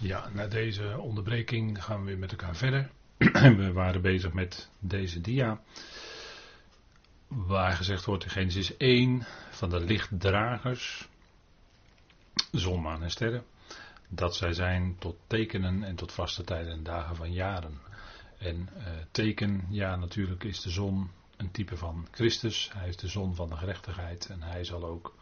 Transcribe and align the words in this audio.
Ja, 0.00 0.28
na 0.32 0.46
deze 0.46 0.98
onderbreking 0.98 1.84
gaan 1.84 2.00
we 2.00 2.06
weer 2.06 2.18
met 2.18 2.30
elkaar 2.30 2.56
verder. 2.56 2.90
we 3.62 3.72
waren 3.72 4.02
bezig 4.02 4.32
met 4.32 4.70
deze 4.78 5.20
dia. 5.20 5.60
Waar 7.28 7.72
gezegd 7.72 8.04
wordt 8.04 8.24
in 8.24 8.30
Genesis 8.30 8.76
1 8.76 9.26
van 9.50 9.70
de 9.70 9.80
lichtdragers, 9.80 11.08
zon, 12.52 12.82
maan 12.82 13.02
en 13.02 13.10
sterren, 13.10 13.44
dat 14.08 14.36
zij 14.36 14.52
zijn 14.52 14.96
tot 14.98 15.16
tekenen 15.26 15.82
en 15.82 15.96
tot 15.96 16.12
vaste 16.12 16.44
tijden 16.44 16.72
en 16.72 16.82
dagen 16.82 17.16
van 17.16 17.32
jaren. 17.32 17.80
En 18.38 18.68
uh, 18.76 18.84
teken, 19.10 19.66
ja 19.68 19.96
natuurlijk 19.96 20.44
is 20.44 20.60
de 20.60 20.70
zon 20.70 21.10
een 21.36 21.50
type 21.50 21.76
van 21.76 22.06
Christus. 22.10 22.70
Hij 22.72 22.88
is 22.88 22.96
de 22.96 23.08
zon 23.08 23.34
van 23.34 23.48
de 23.48 23.56
gerechtigheid 23.56 24.26
en 24.26 24.42
hij 24.42 24.64
zal 24.64 24.84
ook 24.84 25.14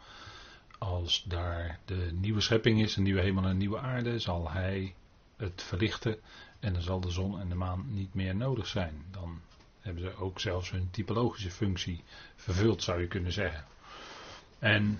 als 0.79 1.23
daar 1.27 1.79
de 1.85 2.09
nieuwe 2.13 2.41
schepping 2.41 2.81
is, 2.81 2.95
een 2.95 3.03
nieuwe 3.03 3.21
hemel 3.21 3.43
en 3.43 3.49
een 3.49 3.57
nieuwe 3.57 3.79
aarde, 3.79 4.19
zal 4.19 4.51
hij 4.51 4.95
het 5.37 5.63
verlichten 5.63 6.19
en 6.59 6.73
dan 6.73 6.81
zal 6.81 6.99
de 6.99 7.11
zon 7.11 7.39
en 7.39 7.49
de 7.49 7.55
maan 7.55 7.85
niet 7.87 8.13
meer 8.13 8.35
nodig 8.35 8.67
zijn. 8.67 9.05
Dan 9.11 9.41
hebben 9.79 10.03
ze 10.03 10.15
ook 10.15 10.39
zelfs 10.39 10.71
hun 10.71 10.89
typologische 10.91 11.51
functie 11.51 12.03
vervuld, 12.35 12.83
zou 12.83 13.01
je 13.01 13.07
kunnen 13.07 13.31
zeggen. 13.31 13.65
En 14.59 14.99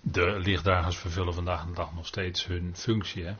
de 0.00 0.38
lichtdragers 0.38 0.96
vervullen 0.96 1.34
vandaag 1.34 1.66
de 1.66 1.72
dag 1.72 1.94
nog 1.94 2.06
steeds 2.06 2.46
hun 2.46 2.76
functie. 2.76 3.24
Hè? 3.24 3.34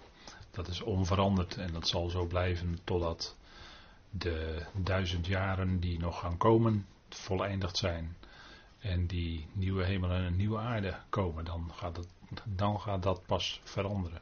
Dat 0.50 0.68
is 0.68 0.80
onveranderd 0.80 1.56
en 1.56 1.72
dat 1.72 1.88
zal 1.88 2.08
zo 2.08 2.24
blijven 2.24 2.78
totdat 2.84 3.36
de 4.10 4.62
duizend 4.72 5.26
jaren 5.26 5.80
die 5.80 5.98
nog 5.98 6.18
gaan 6.18 6.36
komen 6.36 6.86
voleindigd 7.08 7.76
zijn 7.76 8.16
en 8.78 9.06
die 9.06 9.46
nieuwe 9.52 9.84
hemel 9.84 10.10
en 10.10 10.22
een 10.22 10.36
nieuwe 10.36 10.58
aarde 10.58 10.98
komen, 11.08 11.44
dan 11.44 11.70
gaat, 11.74 11.96
het, 11.96 12.08
dan 12.44 12.80
gaat 12.80 13.02
dat 13.02 13.26
pas 13.26 13.60
veranderen. 13.64 14.20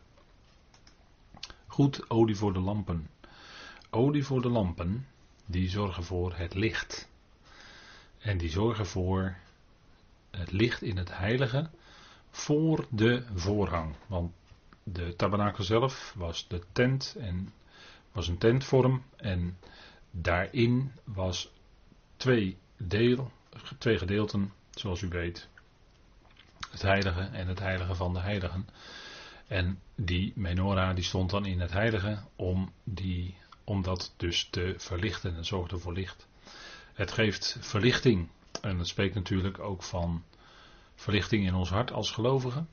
Goed, 1.66 2.10
olie 2.10 2.36
voor 2.36 2.52
de 2.52 2.60
lampen. 2.60 3.10
Olie 3.90 4.24
voor 4.24 4.42
de 4.42 4.48
lampen, 4.48 5.06
die 5.46 5.68
zorgen 5.68 6.04
voor 6.04 6.34
het 6.36 6.54
licht. 6.54 7.08
En 8.18 8.38
die 8.38 8.50
zorgen 8.50 8.86
voor 8.86 9.36
het 10.30 10.52
licht 10.52 10.82
in 10.82 10.96
het 10.96 11.16
heilige 11.16 11.70
voor 12.30 12.86
de 12.90 13.24
voorhang. 13.34 13.94
Want 14.06 14.32
de 14.82 15.16
tabernakel 15.16 15.64
zelf 15.64 16.14
was 16.16 16.48
de 16.48 16.62
tent 16.72 17.16
en 17.18 17.52
was 18.12 18.28
een 18.28 18.38
tentvorm 18.38 19.02
en 19.16 19.58
daarin 20.10 20.92
was 21.04 21.52
twee 22.16 22.56
deel, 22.76 23.30
twee 23.78 23.98
gedeelten, 23.98 24.52
zoals 24.70 25.02
u 25.02 25.08
weet. 25.08 25.48
Het 26.70 26.82
heilige 26.82 27.20
en 27.20 27.48
het 27.48 27.58
heilige 27.58 27.94
van 27.94 28.12
de 28.12 28.20
heiligen. 28.20 28.68
En 29.46 29.80
die 29.94 30.32
menorah 30.34 30.94
die 30.94 31.04
stond 31.04 31.30
dan 31.30 31.46
in 31.46 31.60
het 31.60 31.72
heilige 31.72 32.18
om, 32.36 32.72
die, 32.84 33.36
om 33.64 33.82
dat 33.82 34.14
dus 34.16 34.48
te 34.50 34.74
verlichten. 34.76 35.36
En 35.36 35.44
zorgde 35.44 35.78
voor 35.78 35.92
licht. 35.92 36.26
Het 36.94 37.12
geeft 37.12 37.56
verlichting. 37.60 38.28
En 38.60 38.78
het 38.78 38.88
spreekt 38.88 39.14
natuurlijk 39.14 39.58
ook 39.58 39.82
van 39.82 40.24
verlichting 40.94 41.46
in 41.46 41.54
ons 41.54 41.70
hart 41.70 41.92
als 41.92 42.10
gelovigen. 42.10 42.68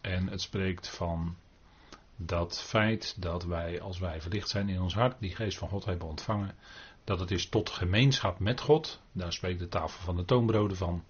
En 0.00 0.26
het 0.26 0.40
spreekt 0.40 0.88
van 0.88 1.36
dat 2.16 2.62
feit 2.62 3.22
dat 3.22 3.44
wij, 3.44 3.80
als 3.80 3.98
wij 3.98 4.20
verlicht 4.20 4.48
zijn 4.48 4.68
in 4.68 4.80
ons 4.80 4.94
hart, 4.94 5.20
die 5.20 5.34
geest 5.34 5.58
van 5.58 5.68
God 5.68 5.84
hebben 5.84 6.08
ontvangen, 6.08 6.54
dat 7.08 7.20
het 7.20 7.30
is 7.30 7.48
tot 7.48 7.70
gemeenschap 7.70 8.38
met 8.38 8.60
God. 8.60 9.00
Daar 9.12 9.32
spreekt 9.32 9.58
de 9.58 9.68
tafel 9.68 10.04
van 10.04 10.16
de 10.16 10.24
toonbroden 10.24 10.76
van. 10.76 11.04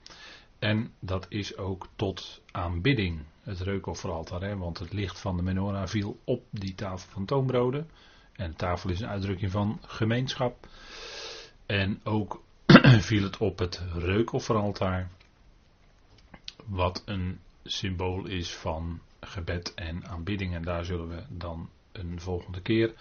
En 0.59 0.93
dat 0.99 1.27
is 1.29 1.57
ook 1.57 1.89
tot 1.97 2.41
aanbidding, 2.51 3.25
het 3.43 3.61
reukofferaltaar. 3.61 4.41
Hè? 4.41 4.57
Want 4.57 4.79
het 4.79 4.93
licht 4.93 5.21
van 5.21 5.37
de 5.37 5.43
menorah 5.43 5.87
viel 5.87 6.19
op 6.25 6.43
die 6.51 6.75
tafel 6.75 7.11
van 7.11 7.25
toonbroden. 7.25 7.91
En 8.33 8.57
tafel 8.57 8.91
is 8.91 9.01
een 9.01 9.09
uitdrukking 9.09 9.51
van 9.51 9.81
gemeenschap. 9.87 10.69
En 11.67 12.01
ook 12.05 12.43
viel 13.09 13.23
het 13.23 13.37
op 13.37 13.59
het 13.59 13.83
reukofferaltaar. 13.95 15.11
Wat 16.65 17.03
een 17.07 17.41
symbool 17.65 18.27
is 18.27 18.55
van 18.55 19.01
gebed 19.21 19.75
en 19.75 20.07
aanbidding. 20.07 20.55
En 20.55 20.63
daar 20.63 20.85
zullen 20.85 21.09
we 21.09 21.23
dan 21.29 21.71
een 21.93 22.21
volgende 22.21 22.61
keer 22.61 22.95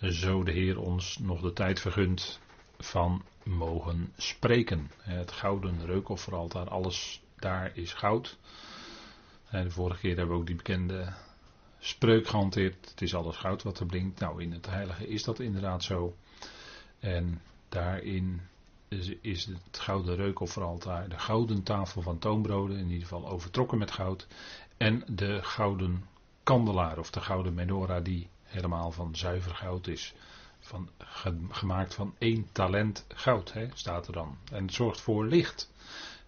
zo 0.00 0.42
de 0.42 0.52
Heer 0.52 0.80
ons 0.80 1.18
nog 1.18 1.40
de 1.40 1.52
tijd 1.52 1.80
vergunt 1.80 2.40
van 2.78 3.24
mogen 3.42 4.12
spreken. 4.16 4.90
Het 4.98 5.32
gouden 5.32 5.86
reukofferaltaar, 5.86 6.68
alles 6.68 7.22
daar 7.38 7.70
is 7.74 7.92
goud. 7.92 8.38
De 9.50 9.70
vorige 9.70 10.00
keer 10.00 10.16
hebben 10.16 10.34
we 10.34 10.40
ook 10.40 10.46
die 10.46 10.56
bekende 10.56 11.12
spreuk 11.78 12.26
gehanteerd. 12.26 12.90
Het 12.90 13.02
is 13.02 13.14
alles 13.14 13.36
goud 13.36 13.62
wat 13.62 13.80
er 13.80 13.86
blinkt. 13.86 14.20
Nou, 14.20 14.42
in 14.42 14.52
het 14.52 14.66
heilige 14.66 15.08
is 15.08 15.24
dat 15.24 15.40
inderdaad 15.40 15.82
zo. 15.82 16.16
En 16.98 17.42
daarin 17.68 18.40
is 19.20 19.44
het 19.44 19.78
gouden 19.78 20.16
reukofferaltaar, 20.16 21.08
de 21.08 21.18
gouden 21.18 21.62
tafel 21.62 22.02
van 22.02 22.18
toonbroden, 22.18 22.76
in 22.76 22.86
ieder 22.86 23.02
geval 23.02 23.28
overtrokken 23.28 23.78
met 23.78 23.90
goud. 23.90 24.26
En 24.76 25.04
de 25.06 25.42
gouden 25.42 26.04
kandelaar 26.42 26.98
of 26.98 27.10
de 27.10 27.20
gouden 27.20 27.54
menorah 27.54 28.04
die 28.04 28.28
helemaal 28.54 28.90
van 28.90 29.16
zuiver 29.16 29.54
goud 29.54 29.86
is. 29.86 30.14
Van, 30.60 30.88
gemaakt 31.50 31.94
van 31.94 32.14
één 32.18 32.48
talent 32.52 33.04
goud, 33.08 33.52
hè, 33.52 33.68
staat 33.74 34.06
er 34.06 34.12
dan. 34.12 34.38
En 34.52 34.64
het 34.64 34.74
zorgt 34.74 35.00
voor 35.00 35.26
licht. 35.26 35.72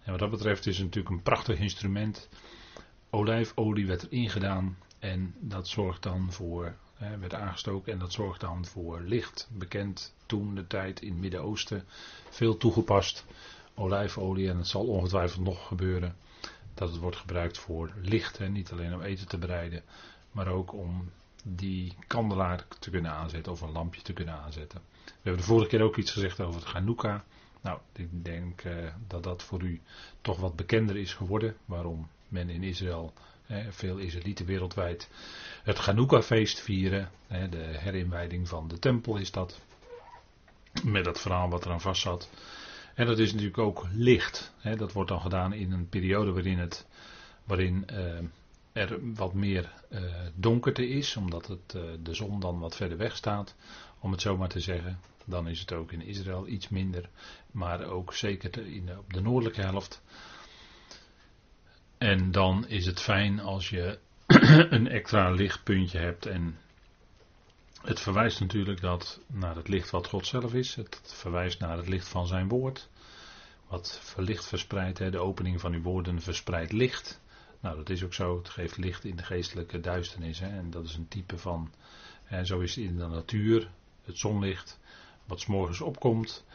En 0.03 0.11
wat 0.11 0.19
dat 0.19 0.29
betreft 0.29 0.65
is 0.65 0.77
het 0.77 0.85
natuurlijk 0.85 1.15
een 1.15 1.21
prachtig 1.21 1.59
instrument. 1.59 2.29
Olijfolie 3.09 3.87
werd 3.87 4.03
erin 4.03 4.29
gedaan 4.29 4.77
en 4.99 5.35
dat 5.39 5.67
zorgt 5.67 6.03
dan 6.03 6.31
voor, 6.31 6.75
hè, 6.95 7.17
werd 7.17 7.33
aangestoken 7.33 7.93
en 7.93 7.99
dat 7.99 8.11
zorgt 8.11 8.41
dan 8.41 8.65
voor 8.65 9.01
licht. 9.01 9.47
Bekend 9.51 10.15
toen 10.25 10.55
de 10.55 10.67
tijd 10.67 11.01
in 11.01 11.11
het 11.11 11.19
Midden-Oosten, 11.19 11.85
veel 12.29 12.57
toegepast. 12.57 13.25
Olijfolie 13.75 14.49
en 14.49 14.57
het 14.57 14.67
zal 14.67 14.85
ongetwijfeld 14.85 15.43
nog 15.43 15.67
gebeuren 15.67 16.15
dat 16.73 16.89
het 16.89 16.99
wordt 16.99 17.17
gebruikt 17.17 17.57
voor 17.57 17.91
licht. 18.01 18.37
Hè, 18.37 18.49
niet 18.49 18.71
alleen 18.71 18.93
om 18.93 19.01
eten 19.01 19.27
te 19.27 19.37
bereiden, 19.37 19.83
maar 20.31 20.47
ook 20.47 20.73
om 20.73 21.11
die 21.55 21.93
kandelaar 22.07 22.65
te 22.79 22.89
kunnen 22.89 23.11
aanzetten 23.11 23.51
of 23.51 23.61
een 23.61 23.71
lampje 23.71 24.01
te 24.01 24.13
kunnen 24.13 24.33
aanzetten. 24.33 24.81
We 25.05 25.11
hebben 25.13 25.41
de 25.41 25.47
vorige 25.47 25.69
keer 25.69 25.81
ook 25.81 25.97
iets 25.97 26.11
gezegd 26.11 26.41
over 26.41 26.61
het 26.61 26.69
Hanukkah. 26.69 27.19
Nou, 27.61 27.79
ik 27.93 28.23
denk 28.25 28.63
uh, 28.63 28.93
dat 29.07 29.23
dat 29.23 29.43
voor 29.43 29.61
u 29.61 29.81
toch 30.21 30.39
wat 30.39 30.55
bekender 30.55 30.97
is 30.97 31.13
geworden. 31.13 31.55
Waarom 31.65 32.09
men 32.27 32.49
in 32.49 32.63
Israël, 32.63 33.13
veel 33.69 33.97
Israëlieten 33.97 34.45
wereldwijd, 34.45 35.09
het 35.63 35.77
Hanukkah-feest 35.77 36.59
vieren. 36.59 37.09
de 37.27 37.77
herinwijding 37.77 38.47
van 38.47 38.67
de 38.67 38.79
tempel 38.79 39.17
is 39.17 39.31
dat. 39.31 39.61
Met 40.83 41.03
dat 41.03 41.21
verhaal 41.21 41.49
wat 41.49 41.65
er 41.65 41.71
aan 41.71 41.81
vast 41.81 42.01
zat. 42.01 42.29
En 42.93 43.05
dat 43.05 43.19
is 43.19 43.31
natuurlijk 43.31 43.57
ook 43.57 43.85
licht. 43.91 44.53
dat 44.77 44.91
wordt 44.91 45.09
dan 45.09 45.21
gedaan 45.21 45.53
in 45.53 45.71
een 45.71 45.89
periode 45.89 46.31
waarin, 46.31 46.57
het, 46.57 46.85
waarin 47.43 47.85
er 48.77 49.13
wat 49.13 49.33
meer 49.33 49.73
uh, 49.89 49.99
donkerte 50.35 50.87
is, 50.87 51.15
omdat 51.15 51.47
het, 51.47 51.73
uh, 51.75 51.83
de 52.03 52.13
zon 52.13 52.39
dan 52.39 52.59
wat 52.59 52.75
verder 52.75 52.97
weg 52.97 53.15
staat, 53.15 53.55
om 53.99 54.11
het 54.11 54.21
zo 54.21 54.37
maar 54.37 54.49
te 54.49 54.59
zeggen. 54.59 54.99
Dan 55.25 55.47
is 55.47 55.59
het 55.59 55.73
ook 55.73 55.91
in 55.91 56.01
Israël 56.01 56.47
iets 56.47 56.69
minder, 56.69 57.09
maar 57.51 57.83
ook 57.83 58.13
zeker 58.13 58.67
in 58.67 58.97
op 58.97 59.13
de 59.13 59.21
noordelijke 59.21 59.61
helft. 59.61 60.01
En 61.97 62.31
dan 62.31 62.67
is 62.67 62.85
het 62.85 63.01
fijn 63.01 63.39
als 63.39 63.69
je 63.69 63.99
een 64.75 64.87
extra 64.87 65.29
lichtpuntje 65.29 65.97
hebt. 65.97 66.25
En 66.25 66.57
het 67.81 67.99
verwijst 67.99 68.39
natuurlijk 68.39 68.81
dat 68.81 69.21
naar 69.27 69.55
het 69.55 69.67
licht 69.67 69.89
wat 69.89 70.07
God 70.07 70.27
zelf 70.27 70.53
is. 70.53 70.75
Het 70.75 71.01
verwijst 71.03 71.59
naar 71.59 71.77
het 71.77 71.87
licht 71.87 72.07
van 72.07 72.27
zijn 72.27 72.47
woord. 72.47 72.89
Wat 73.67 73.99
verlicht 74.03 74.45
verspreidt, 74.45 74.97
de 74.97 75.19
opening 75.19 75.59
van 75.59 75.73
uw 75.73 75.81
woorden 75.81 76.21
verspreidt 76.21 76.71
licht. 76.71 77.21
Nou, 77.67 77.79
dat 77.79 77.89
is 77.89 78.03
ook 78.03 78.13
zo. 78.13 78.37
Het 78.37 78.49
geeft 78.49 78.77
licht 78.77 79.03
in 79.03 79.15
de 79.15 79.23
geestelijke 79.23 79.79
duisternis. 79.79 80.39
Hè, 80.39 80.47
en 80.47 80.69
dat 80.69 80.85
is 80.85 80.95
een 80.95 81.07
type 81.07 81.37
van. 81.37 81.73
En 82.25 82.45
zo 82.45 82.59
is 82.59 82.75
het 82.75 82.85
in 82.85 82.97
de 82.97 83.07
natuur. 83.07 83.71
Het 84.03 84.17
zonlicht, 84.17 84.79
wat 85.25 85.39
s 85.39 85.45
morgens 85.45 85.81
opkomt 85.81 86.45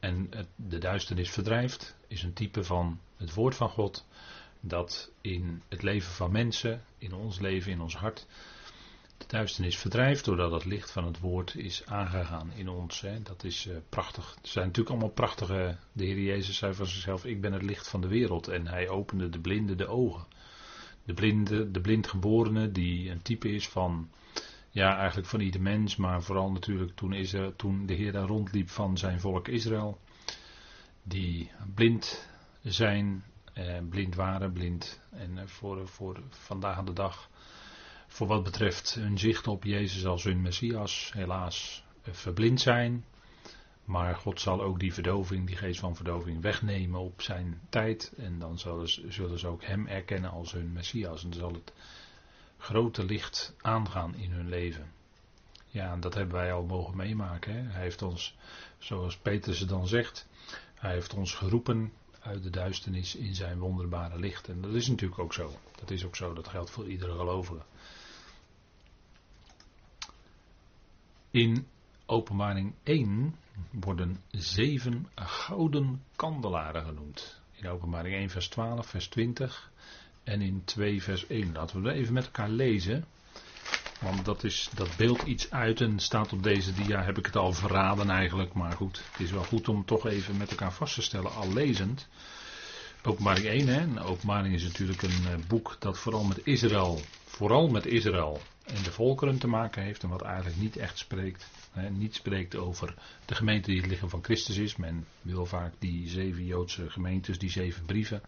en 0.00 0.26
het, 0.30 0.48
de 0.56 0.78
duisternis 0.78 1.30
verdrijft, 1.30 1.96
is 2.06 2.22
een 2.22 2.32
type 2.32 2.64
van 2.64 3.00
het 3.16 3.34
woord 3.34 3.54
van 3.54 3.68
God. 3.68 4.06
Dat 4.60 5.10
in 5.20 5.62
het 5.68 5.82
leven 5.82 6.12
van 6.12 6.32
mensen, 6.32 6.84
in 6.98 7.12
ons 7.12 7.38
leven, 7.38 7.72
in 7.72 7.80
ons 7.80 7.96
hart, 7.96 8.26
de 9.18 9.26
duisternis 9.26 9.78
verdrijft. 9.78 10.24
Doordat 10.24 10.52
het 10.52 10.64
licht 10.64 10.90
van 10.90 11.04
het 11.04 11.20
woord 11.20 11.54
is 11.54 11.86
aangegaan 11.86 12.52
in 12.52 12.68
ons. 12.68 13.00
Hè. 13.00 13.22
Dat 13.22 13.44
is 13.44 13.66
uh, 13.66 13.76
prachtig. 13.88 14.34
Het 14.34 14.48
zijn 14.48 14.66
natuurlijk 14.66 14.94
allemaal 14.94 15.14
prachtige. 15.14 15.76
De 15.92 16.04
Heer 16.04 16.20
Jezus 16.20 16.56
zei 16.56 16.74
van 16.74 16.86
zichzelf: 16.86 17.24
Ik 17.24 17.40
ben 17.40 17.52
het 17.52 17.62
licht 17.62 17.88
van 17.88 18.00
de 18.00 18.08
wereld. 18.08 18.48
En 18.48 18.66
hij 18.66 18.88
opende 18.88 19.28
de 19.28 19.40
blinden 19.40 19.76
de 19.76 19.86
ogen 19.86 20.26
de 21.04 21.14
blinde, 21.14 21.70
de 21.70 21.80
blindgeborene, 21.80 22.70
die 22.70 23.10
een 23.10 23.22
type 23.22 23.48
is 23.48 23.68
van, 23.68 24.10
ja, 24.70 24.96
eigenlijk 24.96 25.28
van 25.28 25.40
ieder 25.40 25.62
mens, 25.62 25.96
maar 25.96 26.22
vooral 26.22 26.50
natuurlijk 26.50 26.96
toen, 26.96 27.12
Israël, 27.12 27.56
toen 27.56 27.86
de 27.86 27.94
Heer 27.94 28.12
daar 28.12 28.26
rondliep 28.26 28.68
van 28.68 28.98
zijn 28.98 29.20
volk 29.20 29.48
Israël, 29.48 30.00
die 31.02 31.50
blind 31.74 32.28
zijn, 32.62 33.24
eh, 33.52 33.78
blind 33.88 34.14
waren, 34.14 34.52
blind, 34.52 35.00
en 35.10 35.48
voor, 35.48 35.88
voor 35.88 36.22
vandaag 36.28 36.82
de 36.82 36.92
dag 36.92 37.30
voor 38.12 38.26
wat 38.26 38.42
betreft 38.42 38.94
hun 38.94 39.18
zicht 39.18 39.46
op 39.46 39.64
Jezus 39.64 40.06
als 40.06 40.24
hun 40.24 40.42
Messias 40.42 41.10
helaas 41.14 41.84
verblind 42.02 42.60
zijn. 42.60 43.04
Maar 43.84 44.16
God 44.16 44.40
zal 44.40 44.62
ook 44.62 44.80
die 44.80 44.94
verdoving, 44.94 45.46
die 45.46 45.56
geest 45.56 45.80
van 45.80 45.96
verdoving, 45.96 46.40
wegnemen 46.40 47.00
op 47.00 47.22
zijn 47.22 47.60
tijd. 47.68 48.12
En 48.16 48.38
dan 48.38 48.58
zullen 48.58 48.88
ze, 48.88 49.12
zullen 49.12 49.38
ze 49.38 49.46
ook 49.46 49.64
Hem 49.64 49.86
erkennen 49.86 50.30
als 50.30 50.52
hun 50.52 50.72
Messias. 50.72 51.24
En 51.24 51.30
dan 51.30 51.38
zal 51.38 51.52
het 51.52 51.72
grote 52.58 53.04
licht 53.04 53.54
aangaan 53.60 54.14
in 54.14 54.30
hun 54.30 54.48
leven. 54.48 54.92
Ja, 55.68 55.92
en 55.92 56.00
dat 56.00 56.14
hebben 56.14 56.34
wij 56.34 56.52
al 56.52 56.64
mogen 56.64 56.96
meemaken. 56.96 57.54
Hè? 57.54 57.70
Hij 57.70 57.82
heeft 57.82 58.02
ons, 58.02 58.36
zoals 58.78 59.16
Peter 59.16 59.54
ze 59.54 59.66
dan 59.66 59.88
zegt, 59.88 60.28
hij 60.74 60.92
heeft 60.92 61.14
ons 61.14 61.34
geroepen 61.34 61.92
uit 62.20 62.42
de 62.42 62.50
duisternis 62.50 63.14
in 63.14 63.34
zijn 63.34 63.58
wonderbare 63.58 64.18
licht. 64.18 64.48
En 64.48 64.60
dat 64.60 64.74
is 64.74 64.88
natuurlijk 64.88 65.20
ook 65.20 65.32
zo. 65.32 65.50
Dat 65.76 65.90
is 65.90 66.04
ook 66.04 66.16
zo, 66.16 66.32
dat 66.32 66.48
geldt 66.48 66.70
voor 66.70 66.88
iedere 66.88 67.16
gelovige. 67.16 67.62
In 71.30 71.66
openbaring 72.06 72.74
1 72.82 73.36
worden 73.70 74.20
zeven 74.30 75.08
gouden 75.14 76.02
kandelaren 76.16 76.84
genoemd. 76.84 77.40
In 77.52 77.68
openbaring 77.68 78.14
1 78.14 78.30
vers 78.30 78.48
12, 78.48 78.86
vers 78.86 79.06
20 79.06 79.70
en 80.24 80.40
in 80.40 80.62
2 80.64 81.02
vers 81.02 81.26
1. 81.26 81.52
Laten 81.52 81.76
we 81.76 81.82
dat 81.82 81.94
even 81.94 82.12
met 82.12 82.24
elkaar 82.24 82.48
lezen. 82.48 83.04
Want 84.00 84.24
dat, 84.24 84.44
is, 84.44 84.70
dat 84.74 84.96
beeld 84.96 85.22
iets 85.22 85.50
uit 85.50 85.80
en 85.80 85.98
staat 85.98 86.32
op 86.32 86.42
deze 86.42 86.72
dia, 86.72 87.02
heb 87.02 87.18
ik 87.18 87.26
het 87.26 87.36
al 87.36 87.52
verraden 87.52 88.10
eigenlijk. 88.10 88.52
Maar 88.52 88.72
goed, 88.72 89.02
het 89.10 89.20
is 89.20 89.30
wel 89.30 89.44
goed 89.44 89.68
om 89.68 89.84
toch 89.84 90.06
even 90.06 90.36
met 90.36 90.50
elkaar 90.50 90.72
vast 90.72 90.94
te 90.94 91.02
stellen, 91.02 91.34
al 91.34 91.52
lezend. 91.52 92.08
Openbaring 93.04 93.46
1, 93.46 93.66
hè. 93.68 93.80
En 93.80 94.00
openbaring 94.00 94.54
is 94.54 94.62
natuurlijk 94.62 95.02
een 95.02 95.26
eh, 95.26 95.46
boek 95.48 95.76
dat 95.78 95.98
vooral 95.98 96.24
met 96.24 96.46
Israël, 96.46 97.00
vooral 97.24 97.68
met 97.68 97.86
Israël 97.86 98.40
en 98.66 98.82
de 98.82 98.92
volkeren 98.92 99.38
te 99.38 99.46
maken 99.46 99.82
heeft. 99.82 100.02
En 100.02 100.08
wat 100.08 100.22
eigenlijk 100.22 100.56
niet 100.56 100.76
echt 100.76 100.98
spreekt. 100.98 101.50
Hè, 101.72 101.90
niet 101.90 102.14
spreekt 102.14 102.56
over 102.56 102.94
de 103.24 103.34
gemeente 103.34 103.70
die 103.70 103.80
het 103.80 103.90
liggen 103.90 104.10
van 104.10 104.24
Christus 104.24 104.56
is. 104.56 104.76
Men 104.76 105.06
wil 105.22 105.46
vaak 105.46 105.72
die 105.78 106.08
zeven 106.08 106.44
Joodse 106.44 106.90
gemeentes, 106.90 107.38
die 107.38 107.50
zeven 107.50 107.84
brieven 107.84 108.22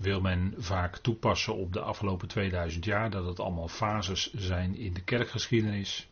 wil 0.00 0.20
men 0.20 0.54
vaak 0.58 0.96
toepassen 0.96 1.54
op 1.54 1.72
de 1.72 1.80
afgelopen 1.80 2.28
2000 2.28 2.84
jaar, 2.84 3.10
dat 3.10 3.26
het 3.26 3.40
allemaal 3.40 3.68
fases 3.68 4.32
zijn 4.32 4.76
in 4.76 4.92
de 4.92 5.02
kerkgeschiedenis. 5.02 6.08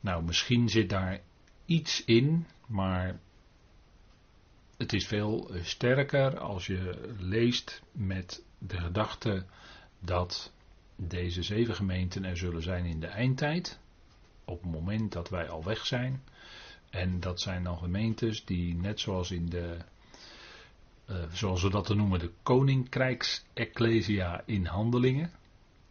Nou, 0.00 0.22
misschien 0.22 0.68
zit 0.68 0.88
daar 0.88 1.20
iets 1.64 2.04
in, 2.04 2.46
maar 2.66 3.18
het 4.76 4.92
is 4.92 5.06
veel 5.06 5.50
sterker 5.62 6.38
als 6.38 6.66
je 6.66 7.14
leest 7.18 7.82
met 7.92 8.44
de 8.58 8.80
gedachte 8.80 9.44
dat 10.00 10.52
deze 11.00 11.42
zeven 11.42 11.74
gemeenten 11.74 12.24
er 12.24 12.36
zullen 12.36 12.62
zijn 12.62 12.84
in 12.84 13.00
de 13.00 13.06
eindtijd, 13.06 13.78
op 14.44 14.62
het 14.62 14.70
moment 14.70 15.12
dat 15.12 15.28
wij 15.28 15.48
al 15.48 15.64
weg 15.64 15.86
zijn. 15.86 16.22
En 16.90 17.20
dat 17.20 17.40
zijn 17.40 17.64
dan 17.64 17.78
gemeentes 17.78 18.44
die, 18.44 18.74
net 18.74 19.00
zoals 19.00 19.30
in 19.30 19.48
de 19.48 19.76
uh, 21.10 21.16
zoals 21.32 21.62
we 21.62 21.70
dat 21.70 21.94
noemen, 21.94 22.18
de 22.18 22.30
Koninkrijks-Ecclesia 22.42 24.42
in 24.46 24.66
handelingen. 24.66 25.30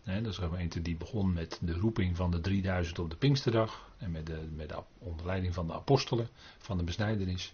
dat 0.04 0.26
is 0.26 0.38
een 0.38 0.50
gemeente 0.50 0.82
die 0.82 0.96
begon 0.96 1.34
met 1.34 1.60
de 1.62 1.74
roeping 1.74 2.16
van 2.16 2.32
de 2.32 2.40
3000 2.40 3.00
op 3.00 3.10
de 3.10 3.16
Pinksterdag. 3.16 3.92
En 3.98 4.12
met 4.12 4.26
de, 4.26 4.48
met 4.56 4.70
de 4.70 4.84
onderleiding 4.98 5.54
van 5.54 5.68
de 5.68 5.74
apostelen, 5.74 6.28
van 6.58 6.78
de 6.78 6.84
besnijdenis. 6.84 7.54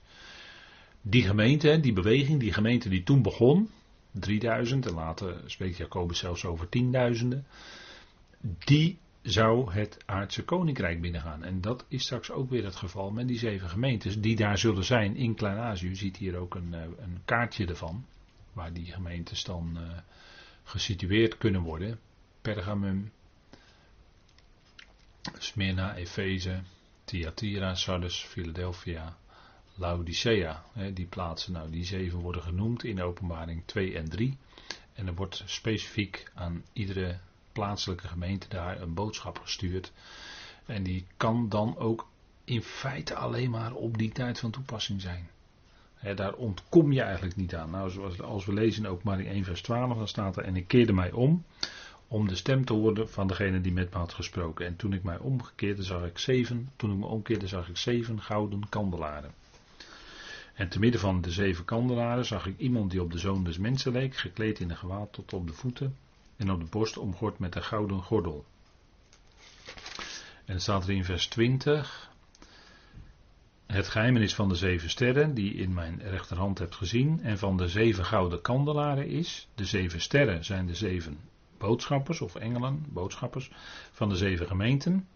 Die 1.01 1.23
gemeente, 1.23 1.79
die 1.79 1.93
beweging, 1.93 2.39
die 2.39 2.53
gemeente 2.53 2.89
die 2.89 3.03
toen 3.03 3.21
begon, 3.21 3.69
3000 4.13 4.85
en 4.85 4.93
later 4.93 5.41
spreekt 5.45 5.77
Jacobus 5.77 6.19
zelfs 6.19 6.45
over 6.45 6.69
tienduizenden. 6.69 7.45
Die 8.59 8.97
zou 9.21 9.73
het 9.73 9.97
aardse 10.05 10.43
koninkrijk 10.43 11.01
binnengaan. 11.01 11.43
En 11.43 11.61
dat 11.61 11.85
is 11.87 12.03
straks 12.03 12.31
ook 12.31 12.49
weer 12.49 12.63
het 12.63 12.75
geval 12.75 13.11
met 13.11 13.27
die 13.27 13.37
zeven 13.37 13.69
gemeentes 13.69 14.19
die 14.19 14.35
daar 14.35 14.57
zullen 14.57 14.83
zijn 14.83 15.15
in 15.15 15.35
Klein-Azië. 15.35 15.87
U 15.87 15.95
ziet 15.95 16.17
hier 16.17 16.35
ook 16.35 16.55
een, 16.55 16.73
eh, 16.73 16.81
een, 16.81 17.21
kaartje 17.25 17.65
ervan, 17.65 18.05
waar 18.53 18.73
die 18.73 18.91
gemeentes 18.91 19.43
dan 19.43 19.77
uh, 19.77 19.97
gesitueerd 20.63 21.37
kunnen 21.37 21.61
worden. 21.61 21.99
Pergamum, 22.41 23.11
Smyrna, 25.37 25.95
Efeze, 25.95 26.61
Thyatira, 27.03 27.75
Sardes, 27.75 28.23
Philadelphia, 28.23 29.17
Laodicea. 29.75 30.63
Die 30.93 31.05
plaatsen, 31.05 31.53
nou 31.53 31.69
die 31.69 31.85
zeven 31.85 32.19
worden 32.19 32.41
genoemd 32.41 32.83
in 32.83 33.01
openbaring 33.01 33.61
2 33.65 33.97
en 33.97 34.09
3. 34.09 34.37
En 34.93 35.07
er 35.07 35.15
wordt 35.15 35.43
specifiek 35.45 36.31
aan 36.33 36.63
iedere 36.73 37.17
plaatselijke 37.51 38.07
gemeente 38.07 38.47
daar 38.49 38.81
een 38.81 38.93
boodschap 38.93 39.39
gestuurd. 39.39 39.91
En 40.65 40.83
die 40.83 41.05
kan 41.17 41.49
dan 41.49 41.77
ook 41.77 42.07
in 42.43 42.61
feite 42.61 43.15
alleen 43.15 43.49
maar 43.49 43.73
op 43.73 43.97
die 43.97 44.11
tijd 44.11 44.39
van 44.39 44.51
toepassing 44.51 45.01
zijn. 45.01 45.29
daar 46.15 46.33
ontkom 46.33 46.91
je 46.91 47.01
eigenlijk 47.01 47.35
niet 47.35 47.55
aan. 47.55 47.69
Nou, 47.69 47.89
zoals 47.89 48.21
als 48.21 48.45
we 48.45 48.53
lezen 48.53 49.01
in 49.05 49.25
1 49.25 49.43
vers 49.43 49.61
12, 49.61 49.97
dan 49.97 50.07
staat 50.07 50.37
er: 50.37 50.43
En 50.43 50.55
ik 50.55 50.67
keerde 50.67 50.93
mij 50.93 51.11
om, 51.11 51.43
om 52.07 52.27
de 52.27 52.35
stem 52.35 52.65
te 52.65 52.73
horen 52.73 53.09
van 53.09 53.27
degene 53.27 53.61
die 53.61 53.73
met 53.73 53.93
me 53.93 53.97
had 53.97 54.13
gesproken. 54.13 54.65
En 54.65 54.75
toen 54.75 54.93
ik 54.93 55.03
mij 55.03 55.17
omgekeerde, 55.17 55.83
zag 55.83 56.05
ik 56.05 56.17
zeven. 56.17 56.69
Toen 56.75 56.91
ik 56.91 56.97
me 56.97 57.05
omkeerde, 57.05 57.47
zag 57.47 57.69
ik 57.69 57.77
zeven 57.77 58.21
gouden 58.21 58.69
kandelaren. 58.69 59.33
En 60.53 60.69
te 60.69 60.79
midden 60.79 60.99
van 60.99 61.21
de 61.21 61.31
zeven 61.31 61.65
kandelaren 61.65 62.25
zag 62.25 62.45
ik 62.45 62.57
iemand 62.57 62.91
die 62.91 63.01
op 63.01 63.11
de 63.11 63.17
zoon 63.17 63.43
des 63.43 63.57
mensen 63.57 63.91
leek, 63.91 64.15
gekleed 64.15 64.59
in 64.59 64.69
een 64.69 64.77
gewaad 64.77 65.13
tot 65.13 65.33
op 65.33 65.47
de 65.47 65.53
voeten 65.53 65.95
en 66.35 66.51
op 66.51 66.59
de 66.59 66.65
borst 66.69 66.97
omgord 66.97 67.39
met 67.39 67.55
een 67.55 67.63
gouden 67.63 68.01
gordel. 68.01 68.45
En 70.45 70.61
staat 70.61 70.83
er 70.83 70.93
in 70.93 71.05
vers 71.05 71.27
20. 71.27 72.11
Het 73.65 73.87
geheimenis 73.87 74.35
van 74.35 74.49
de 74.49 74.55
zeven 74.55 74.89
sterren, 74.89 75.33
die 75.33 75.53
in 75.53 75.73
mijn 75.73 76.01
rechterhand 76.01 76.59
hebt 76.59 76.75
gezien, 76.75 77.23
en 77.23 77.37
van 77.37 77.57
de 77.57 77.67
zeven 77.67 78.05
gouden 78.05 78.41
kandelaren 78.41 79.07
is. 79.07 79.47
De 79.55 79.65
zeven 79.65 80.01
sterren 80.01 80.45
zijn 80.45 80.65
de 80.65 80.75
zeven 80.75 81.19
boodschappers 81.57 82.21
of 82.21 82.35
engelen, 82.35 82.85
boodschappers 82.89 83.51
van 83.91 84.09
de 84.09 84.15
zeven 84.15 84.47
gemeenten. 84.47 85.07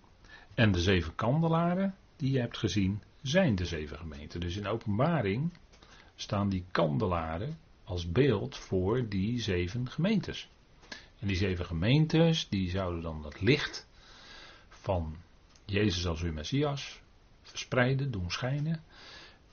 En 0.54 0.72
de 0.72 0.81
zeven 0.81 1.16
kandelaren 1.16 1.95
die 2.16 2.31
je 2.31 2.39
hebt 2.39 2.57
gezien, 2.57 3.01
zijn 3.27 3.56
de 3.56 3.65
zeven 3.65 3.97
gemeenten. 3.97 4.39
Dus 4.39 4.56
in 4.56 4.68
openbaring 4.68 5.53
staan 6.15 6.50
die 6.50 6.65
kandelaren 6.71 7.57
als 7.83 8.12
beeld 8.12 8.57
voor 8.57 9.09
die 9.09 9.41
zeven 9.41 9.89
gemeentes. 9.89 10.50
En 11.19 11.27
die 11.27 11.35
zeven 11.35 11.65
gemeentes, 11.65 12.50
die 12.50 12.69
zouden 12.69 13.01
dan 13.01 13.21
dat 13.21 13.41
licht 13.41 13.88
van 14.69 15.15
Jezus 15.65 16.07
als 16.07 16.21
uw 16.21 16.33
Messias 16.33 17.00
verspreiden, 17.41 18.12
doen 18.12 18.31
schijnen. 18.31 18.84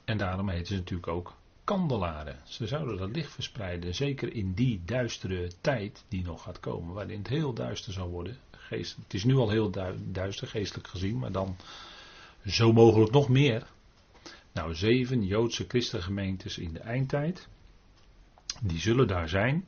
En 0.04 0.18
daarom 0.18 0.48
heten 0.48 0.66
ze 0.66 0.74
natuurlijk 0.74 1.08
ook 1.08 1.36
kandelaren. 1.64 2.38
Ze 2.44 2.66
zouden 2.66 2.96
dat 2.96 3.16
licht 3.16 3.32
verspreiden, 3.32 3.94
zeker 3.94 4.32
in 4.32 4.52
die 4.52 4.82
duistere 4.84 5.50
tijd 5.60 6.04
die 6.08 6.24
nog 6.24 6.42
gaat 6.42 6.60
komen, 6.60 6.94
waarin 6.94 7.18
het 7.18 7.28
heel 7.28 7.52
duister 7.52 7.92
zal 7.92 8.08
worden. 8.08 8.38
Geest, 8.50 8.96
het 9.02 9.14
is 9.14 9.24
nu 9.24 9.34
al 9.34 9.50
heel 9.50 9.70
duister, 10.12 10.48
geestelijk 10.48 10.88
gezien, 10.88 11.18
maar 11.18 11.32
dan 11.32 11.56
zo 12.46 12.72
mogelijk 12.72 13.10
nog 13.10 13.28
meer. 13.28 13.66
Nou, 14.52 14.74
zeven 14.74 15.24
Joodse 15.24 15.64
christengemeentes 15.68 16.58
in 16.58 16.72
de 16.72 16.78
eindtijd, 16.78 17.48
die 18.62 18.78
zullen 18.78 19.06
daar 19.06 19.28
zijn. 19.28 19.64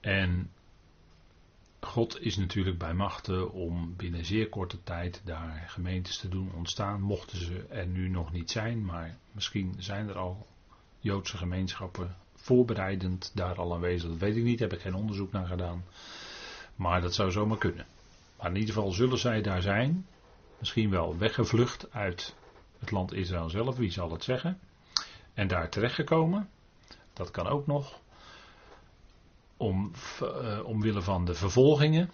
En 0.00 0.50
God 1.80 2.20
is 2.20 2.36
natuurlijk 2.36 2.78
bij 2.78 2.94
machten 2.94 3.52
om 3.52 3.96
binnen 3.96 4.24
zeer 4.24 4.48
korte 4.48 4.82
tijd 4.82 5.22
daar 5.24 5.64
gemeentes 5.66 6.18
te 6.18 6.28
doen 6.28 6.52
ontstaan. 6.54 7.00
Mochten 7.00 7.38
ze 7.38 7.66
er 7.68 7.86
nu 7.86 8.08
nog 8.08 8.32
niet 8.32 8.50
zijn, 8.50 8.84
maar 8.84 9.16
misschien 9.32 9.74
zijn 9.78 10.08
er 10.08 10.18
al 10.18 10.46
Joodse 10.98 11.36
gemeenschappen 11.36 12.16
voorbereidend 12.34 13.32
daar 13.34 13.54
al 13.54 13.74
aanwezig. 13.74 14.08
Dat 14.08 14.18
weet 14.18 14.36
ik 14.36 14.42
niet, 14.42 14.60
heb 14.60 14.72
ik 14.72 14.80
geen 14.80 14.94
onderzoek 14.94 15.32
naar 15.32 15.46
gedaan. 15.46 15.84
Maar 16.76 17.00
dat 17.00 17.14
zou 17.14 17.30
zomaar 17.30 17.58
kunnen. 17.58 17.86
Maar 18.36 18.50
in 18.50 18.56
ieder 18.56 18.74
geval 18.74 18.92
zullen 18.92 19.18
zij 19.18 19.42
daar 19.42 19.62
zijn. 19.62 20.06
Misschien 20.58 20.90
wel 20.90 21.18
weggevlucht 21.18 21.92
uit 21.92 22.34
het 22.78 22.90
land 22.90 23.12
Israël 23.12 23.48
zelf, 23.48 23.76
wie 23.76 23.90
zal 23.90 24.10
het 24.10 24.24
zeggen. 24.24 24.58
En 25.34 25.48
daar 25.48 25.68
terechtgekomen. 25.68 26.48
Dat 27.12 27.30
kan 27.30 27.46
ook 27.46 27.66
nog 27.66 28.00
om, 29.56 29.92
uh, 30.22 30.60
omwille 30.64 31.02
van 31.02 31.24
de 31.24 31.34
vervolgingen. 31.34 32.10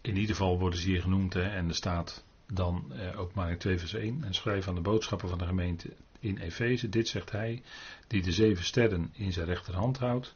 In 0.00 0.16
ieder 0.16 0.36
geval 0.36 0.58
worden 0.58 0.78
ze 0.78 0.88
hier 0.88 1.02
genoemd 1.02 1.34
hè, 1.34 1.42
en 1.42 1.68
er 1.68 1.74
staat 1.74 2.24
dan 2.46 2.92
uh, 2.92 3.20
ook 3.20 3.34
in 3.34 3.58
2 3.58 3.78
vers 3.78 3.94
1. 3.94 4.24
En 4.24 4.34
schrijf 4.34 4.68
aan 4.68 4.74
de 4.74 4.80
boodschappen 4.80 5.28
van 5.28 5.38
de 5.38 5.46
gemeente 5.46 5.92
in 6.20 6.38
Efeze. 6.38 6.88
Dit 6.88 7.08
zegt 7.08 7.30
hij, 7.30 7.62
die 8.06 8.22
de 8.22 8.32
zeven 8.32 8.64
sterren 8.64 9.10
in 9.12 9.32
zijn 9.32 9.46
rechterhand 9.46 9.98
houdt. 9.98 10.34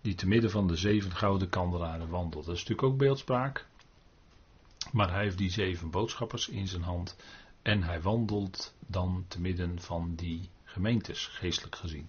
Die 0.00 0.14
te 0.14 0.28
midden 0.28 0.50
van 0.50 0.66
de 0.66 0.76
zeven 0.76 1.16
gouden 1.16 1.48
kandelaren 1.48 2.08
wandelt. 2.08 2.44
Dat 2.44 2.54
is 2.54 2.60
natuurlijk 2.60 2.88
ook 2.88 2.98
beeldspraak. 2.98 3.66
Maar 4.92 5.10
hij 5.10 5.22
heeft 5.22 5.38
die 5.38 5.50
zeven 5.50 5.90
boodschappers 5.90 6.48
in 6.48 6.68
zijn 6.68 6.82
hand. 6.82 7.16
En 7.62 7.82
hij 7.82 8.02
wandelt 8.02 8.74
dan 8.86 9.24
te 9.28 9.40
midden 9.40 9.80
van 9.80 10.14
die 10.14 10.50
gemeentes, 10.64 11.26
geestelijk 11.26 11.76
gezien. 11.76 12.08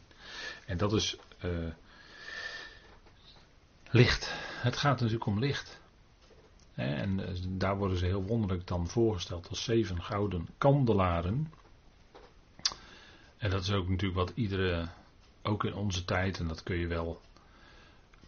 En 0.66 0.78
dat 0.78 0.94
is 0.94 1.18
uh, 1.46 1.70
Licht. 3.92 4.34
Het 4.62 4.78
gaat 4.78 5.00
natuurlijk 5.00 5.26
om 5.26 5.40
licht. 5.40 5.80
En 6.74 7.28
eh, 7.28 7.36
daar 7.48 7.78
worden 7.78 7.98
ze 7.98 8.06
heel 8.06 8.24
wonderlijk 8.24 8.68
dan 8.68 8.88
voorgesteld 8.88 9.50
als 9.50 9.64
zeven 9.64 10.02
gouden 10.02 10.48
kandelaren. 10.58 11.54
En 13.38 13.50
dat 13.50 13.62
is 13.62 13.72
ook 13.72 13.90
natuurlijk 13.90 14.20
wat 14.20 14.32
iedere, 14.36 14.88
ook 15.42 15.64
in 15.64 15.74
onze 15.74 16.06
tijd, 16.06 16.40
en 16.40 16.48
dat 16.48 16.64
kun 16.64 16.76
je 16.76 16.88
wel 16.88 17.22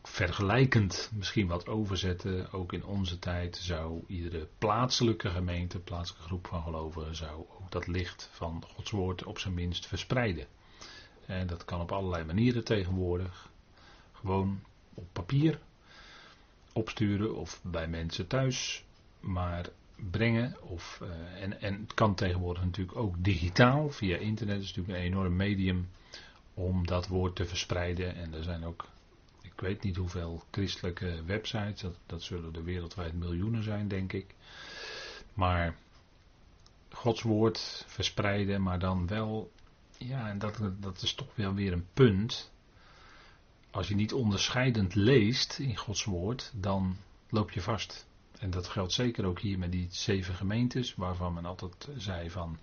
vergelijkend 0.04 1.12
misschien 1.14 1.48
wat 1.48 1.68
overzetten. 1.68 2.52
Ook 2.52 2.74
in 2.74 2.86
onze 2.86 3.20
tijd 3.20 3.58
zou 3.58 4.04
iedere 4.08 4.48
plaatselijke 4.58 5.30
gemeente, 5.30 5.80
plaatselijke 5.80 6.28
groep 6.28 6.48
van 6.48 6.64
gelovigen, 6.64 7.16
zou 7.16 7.46
ook 7.60 7.72
dat 7.72 7.88
licht 7.88 8.30
van 8.32 8.64
Gods 8.68 8.92
woord 8.92 9.24
op 9.24 9.40
zijn 9.40 9.54
minst 9.54 9.88
verspreiden. 9.88 10.46
En 11.26 11.48
dat 11.48 11.66
kan 11.66 11.82
op 11.82 11.92
allerlei 11.92 12.24
manieren 12.24 12.64
tegenwoordig. 12.64 13.50
Gewoon 14.12 14.64
op 14.94 15.06
papier 15.12 15.60
opsturen 16.74 17.36
of 17.36 17.60
bij 17.64 17.88
mensen 17.88 18.28
thuis 18.28 18.86
maar 19.20 19.70
brengen. 20.12 20.56
Of, 20.62 21.00
uh, 21.04 21.44
en, 21.44 21.62
en 21.62 21.82
het 21.82 21.94
kan 21.94 22.16
tegenwoordig 22.16 22.64
natuurlijk 22.64 22.98
ook 22.98 23.24
digitaal 23.24 23.90
via 23.90 24.18
internet. 24.18 24.62
Is 24.62 24.68
natuurlijk 24.68 24.98
een 24.98 25.04
enorm 25.04 25.36
medium 25.36 25.90
om 26.54 26.88
dat 26.88 27.08
woord 27.08 27.36
te 27.36 27.46
verspreiden. 27.46 28.16
En 28.16 28.34
er 28.34 28.44
zijn 28.44 28.64
ook, 28.64 28.88
ik 29.62 29.68
weet 29.68 29.84
niet 29.84 29.96
hoeveel 29.96 30.44
christelijke 30.52 31.24
websites, 31.26 31.82
dat, 31.82 31.96
dat 32.06 32.24
zullen 32.24 32.54
er 32.56 32.64
wereldwijd 32.64 33.14
miljoenen 33.14 33.64
zijn, 33.64 33.88
denk 33.88 34.14
ik. 34.14 34.36
Maar 35.34 35.76
Gods 36.90 37.22
woord 37.22 37.86
verspreiden, 37.88 38.62
maar 38.62 38.80
dan 38.80 39.08
wel, 39.08 39.52
ja, 39.98 40.30
en 40.30 40.40
dat, 40.40 40.60
dat 40.80 41.02
is 41.02 41.14
toch 41.14 41.36
wel 41.36 41.54
weer 41.54 41.74
een 41.74 41.88
punt 41.94 42.52
als 43.72 43.88
je 43.88 43.96
niet 43.96 44.14
onderscheidend 44.14 44.96
leest 44.96 45.60
in 45.60 45.78
Gods 45.78 46.04
woord, 46.04 46.52
dan 46.56 46.98
loop 47.30 47.52
je 47.52 47.62
vast. 47.62 48.08
En 48.42 48.50
dat 48.50 48.68
geldt 48.68 48.94
zeker 48.94 49.26
ook 49.26 49.40
hier 49.40 49.60
met 49.60 49.72
die 49.72 49.88
zeven 49.90 50.36
gemeentes, 50.36 50.96
waarvan 50.96 51.34
men 51.34 51.46
altijd 51.46 51.90
zei 51.98 52.30
van, 52.30 52.58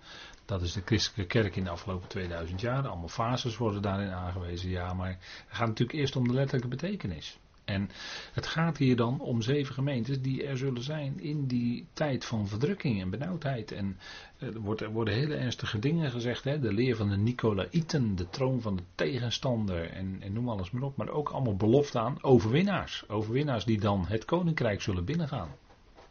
dat 0.45 0.61
is 0.61 0.73
de 0.73 0.81
christelijke 0.85 1.39
kerk 1.39 1.55
in 1.55 1.63
de 1.63 1.69
afgelopen 1.69 2.07
2000 2.07 2.61
jaar. 2.61 2.87
Allemaal 2.87 3.07
fases 3.07 3.57
worden 3.57 3.81
daarin 3.81 4.11
aangewezen, 4.11 4.69
ja, 4.69 4.93
maar 4.93 5.09
het 5.09 5.45
gaat 5.47 5.67
natuurlijk 5.67 5.99
eerst 5.99 6.15
om 6.15 6.27
de 6.27 6.33
letterlijke 6.33 6.67
betekenis. 6.67 7.39
En 7.65 7.89
het 8.33 8.47
gaat 8.47 8.77
hier 8.77 8.95
dan 8.95 9.19
om 9.19 9.41
zeven 9.41 9.73
gemeentes 9.73 10.21
die 10.21 10.43
er 10.43 10.57
zullen 10.57 10.83
zijn 10.83 11.19
in 11.19 11.47
die 11.47 11.87
tijd 11.93 12.25
van 12.25 12.47
verdrukking 12.47 13.01
en 13.01 13.09
benauwdheid. 13.09 13.71
En 13.71 13.97
eh, 14.37 14.47
er, 14.47 14.59
wordt, 14.59 14.81
er 14.81 14.91
worden 14.91 15.13
hele 15.13 15.35
ernstige 15.35 15.79
dingen 15.79 16.11
gezegd. 16.11 16.43
Hè? 16.43 16.59
De 16.59 16.73
leer 16.73 16.95
van 16.95 17.09
de 17.09 17.17
Nicolaïten, 17.17 18.15
de 18.15 18.29
troon 18.29 18.61
van 18.61 18.75
de 18.75 18.83
tegenstander 18.95 19.89
en, 19.89 20.17
en 20.21 20.33
noem 20.33 20.49
alles 20.49 20.71
maar 20.71 20.83
op. 20.83 20.97
Maar 20.97 21.09
ook 21.09 21.29
allemaal 21.29 21.55
belofte 21.55 21.99
aan 21.99 22.23
overwinnaars. 22.23 23.09
Overwinnaars 23.09 23.65
die 23.65 23.79
dan 23.79 24.05
het 24.07 24.25
koninkrijk 24.25 24.81
zullen 24.81 25.05
binnengaan. 25.05 25.49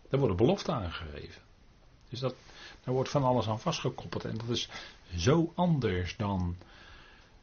Daar 0.08 0.20
worden 0.20 0.36
beloften 0.36 0.74
aangegeven. 0.74 1.42
Dus 2.08 2.20
dat, 2.20 2.34
daar 2.84 2.94
wordt 2.94 3.10
van 3.10 3.22
alles 3.22 3.48
aan 3.48 3.60
vastgekoppeld. 3.60 4.24
En 4.24 4.36
dat 4.36 4.48
is 4.48 4.68
zo 5.16 5.52
anders 5.54 6.16
dan 6.16 6.56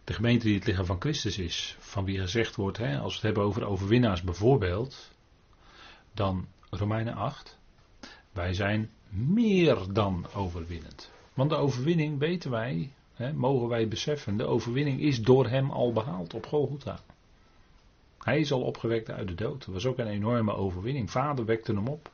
de 0.04 0.14
gemeente 0.14 0.46
die 0.46 0.56
het 0.56 0.66
lichaam 0.66 0.86
van 0.86 1.02
Christus 1.02 1.38
is, 1.38 1.76
van 1.80 2.06
wie 2.06 2.20
gezegd 2.20 2.56
wordt, 2.56 2.78
hè, 2.78 2.98
als 2.98 3.10
we 3.10 3.14
het 3.14 3.22
hebben 3.22 3.44
over 3.44 3.66
overwinnaars 3.66 4.22
bijvoorbeeld, 4.22 5.12
dan 6.14 6.48
Romeinen 6.70 7.16
8, 7.16 7.58
wij 8.32 8.54
zijn 8.54 8.90
meer 9.10 9.78
dan 9.92 10.26
overwinnend. 10.34 11.12
Want 11.34 11.50
de 11.50 11.56
overwinning 11.56 12.20
weten 12.20 12.52
wij, 12.52 12.92
hè, 13.14 13.34
mogen 13.34 13.68
wij 13.68 13.88
beseffen, 13.88 14.38
de 14.38 14.46
overwinning 14.46 15.02
is 15.02 15.22
door 15.22 15.48
hem 15.48 15.72
al 15.72 15.94
behaald 15.94 16.34
op 16.34 16.46
Golgotha. 16.46 17.00
Hij 18.20 18.40
is 18.40 18.52
al 18.52 18.62
opgewekt 18.62 19.10
uit 19.10 19.28
de 19.28 19.36
dood. 19.36 19.66
Dat 19.66 19.74
was 19.74 19.86
ook 19.86 19.98
een 19.98 20.08
enorme 20.08 20.54
overwinning. 20.54 21.12
Vader 21.12 21.46
wekte 21.46 21.74
hem 21.74 21.88
op. 21.88 22.12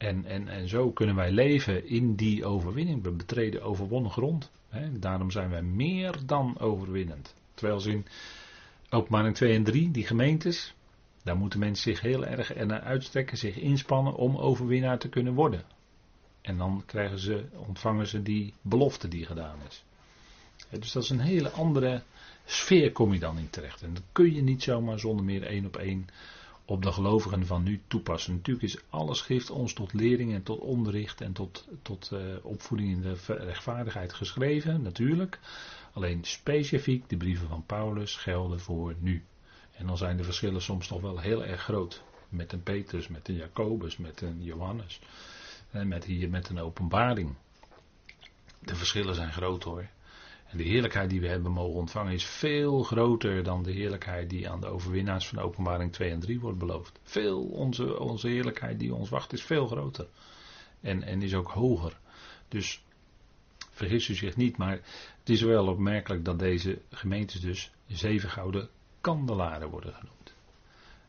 En, 0.00 0.24
en, 0.24 0.48
en 0.48 0.68
zo 0.68 0.90
kunnen 0.90 1.14
wij 1.14 1.30
leven 1.30 1.88
in 1.88 2.14
die 2.14 2.44
overwinning. 2.44 3.02
We 3.02 3.10
betreden 3.10 3.62
overwonnen 3.62 4.10
grond 4.10 4.50
daarom 4.90 5.30
zijn 5.30 5.50
wij 5.50 5.62
meer 5.62 6.14
dan 6.26 6.58
overwinnend. 6.58 7.34
Terwijl 7.54 7.80
ze 7.80 7.90
in 7.90 8.06
openbaring 8.90 9.34
2 9.34 9.54
en 9.54 9.64
3, 9.64 9.90
die 9.90 10.06
gemeentes, 10.06 10.74
daar 11.22 11.36
moeten 11.36 11.58
mensen 11.58 11.92
zich 11.92 12.00
heel 12.00 12.26
erg 12.26 12.54
naar 12.54 12.80
uitstrekken, 12.80 13.38
zich 13.38 13.56
inspannen 13.56 14.14
om 14.14 14.36
overwinnaar 14.36 14.98
te 14.98 15.08
kunnen 15.08 15.34
worden. 15.34 15.64
En 16.40 16.56
dan 16.56 16.82
krijgen 16.86 17.18
ze, 17.18 17.44
ontvangen 17.66 18.06
ze 18.06 18.22
die 18.22 18.54
belofte 18.62 19.08
die 19.08 19.26
gedaan 19.26 19.58
is. 19.68 19.84
dus 20.70 20.92
dat 20.92 21.02
is 21.02 21.10
een 21.10 21.20
hele 21.20 21.50
andere 21.50 22.02
sfeer 22.44 22.92
kom 22.92 23.12
je 23.12 23.18
dan 23.18 23.38
in 23.38 23.50
terecht. 23.50 23.82
En 23.82 23.94
dat 23.94 24.02
kun 24.12 24.34
je 24.34 24.42
niet 24.42 24.62
zomaar 24.62 24.98
zonder 24.98 25.24
meer 25.24 25.42
één 25.42 25.66
op 25.66 25.76
één 25.76 26.08
op 26.70 26.82
de 26.82 26.92
gelovigen 26.92 27.46
van 27.46 27.62
nu 27.62 27.82
toepassen. 27.86 28.34
Natuurlijk 28.34 28.64
is 28.66 28.80
alle 28.90 29.14
schrift 29.14 29.50
ons 29.50 29.72
tot 29.72 29.92
lering 29.92 30.34
en 30.34 30.42
tot 30.42 30.58
onderricht 30.58 31.20
en 31.20 31.32
tot, 31.32 31.68
tot 31.82 32.10
uh, 32.12 32.20
opvoeding 32.42 32.90
in 32.90 33.00
de 33.00 33.16
rechtvaardigheid 33.26 34.12
geschreven, 34.12 34.82
natuurlijk. 34.82 35.38
Alleen 35.92 36.24
specifiek 36.24 37.08
de 37.08 37.16
brieven 37.16 37.48
van 37.48 37.64
Paulus 37.66 38.16
gelden 38.16 38.60
voor 38.60 38.94
nu. 38.98 39.24
En 39.72 39.86
dan 39.86 39.96
zijn 39.96 40.16
de 40.16 40.24
verschillen 40.24 40.62
soms 40.62 40.86
toch 40.86 41.00
wel 41.00 41.18
heel 41.18 41.44
erg 41.44 41.62
groot. 41.62 42.02
Met 42.28 42.52
een 42.52 42.62
Petrus, 42.62 43.08
met 43.08 43.28
een 43.28 43.34
Jacobus, 43.34 43.96
met 43.96 44.20
een 44.20 44.42
Johannes. 44.42 45.00
En 45.70 45.88
met 45.88 46.04
hier 46.04 46.30
met 46.30 46.48
een 46.48 46.58
openbaring. 46.60 47.34
De 48.58 48.74
verschillen 48.74 49.14
zijn 49.14 49.32
groot 49.32 49.62
hoor. 49.62 49.88
En 50.50 50.56
de 50.56 50.64
heerlijkheid 50.64 51.10
die 51.10 51.20
we 51.20 51.28
hebben 51.28 51.52
mogen 51.52 51.78
ontvangen 51.78 52.12
is 52.12 52.24
veel 52.24 52.82
groter 52.82 53.42
dan 53.42 53.62
de 53.62 53.72
heerlijkheid 53.72 54.30
die 54.30 54.50
aan 54.50 54.60
de 54.60 54.66
overwinnaars 54.66 55.28
van 55.28 55.38
openbaring 55.38 55.92
2 55.92 56.10
en 56.10 56.20
3 56.20 56.40
wordt 56.40 56.58
beloofd. 56.58 57.00
Veel, 57.02 57.42
onze, 57.42 57.98
onze 57.98 58.28
heerlijkheid 58.28 58.78
die 58.78 58.94
ons 58.94 59.08
wacht 59.08 59.32
is 59.32 59.42
veel 59.42 59.66
groter. 59.66 60.06
En, 60.80 61.02
en 61.02 61.22
is 61.22 61.34
ook 61.34 61.50
hoger. 61.50 61.98
Dus 62.48 62.82
vergis 63.70 64.08
u 64.08 64.14
zich 64.14 64.36
niet, 64.36 64.56
maar 64.56 64.80
het 65.18 65.28
is 65.28 65.42
wel 65.42 65.66
opmerkelijk 65.66 66.24
dat 66.24 66.38
deze 66.38 66.78
gemeentes 66.90 67.40
dus 67.40 67.72
zeven 67.86 68.30
gouden 68.30 68.68
kandelaren 69.00 69.68
worden 69.68 69.94
genoemd. 69.94 70.34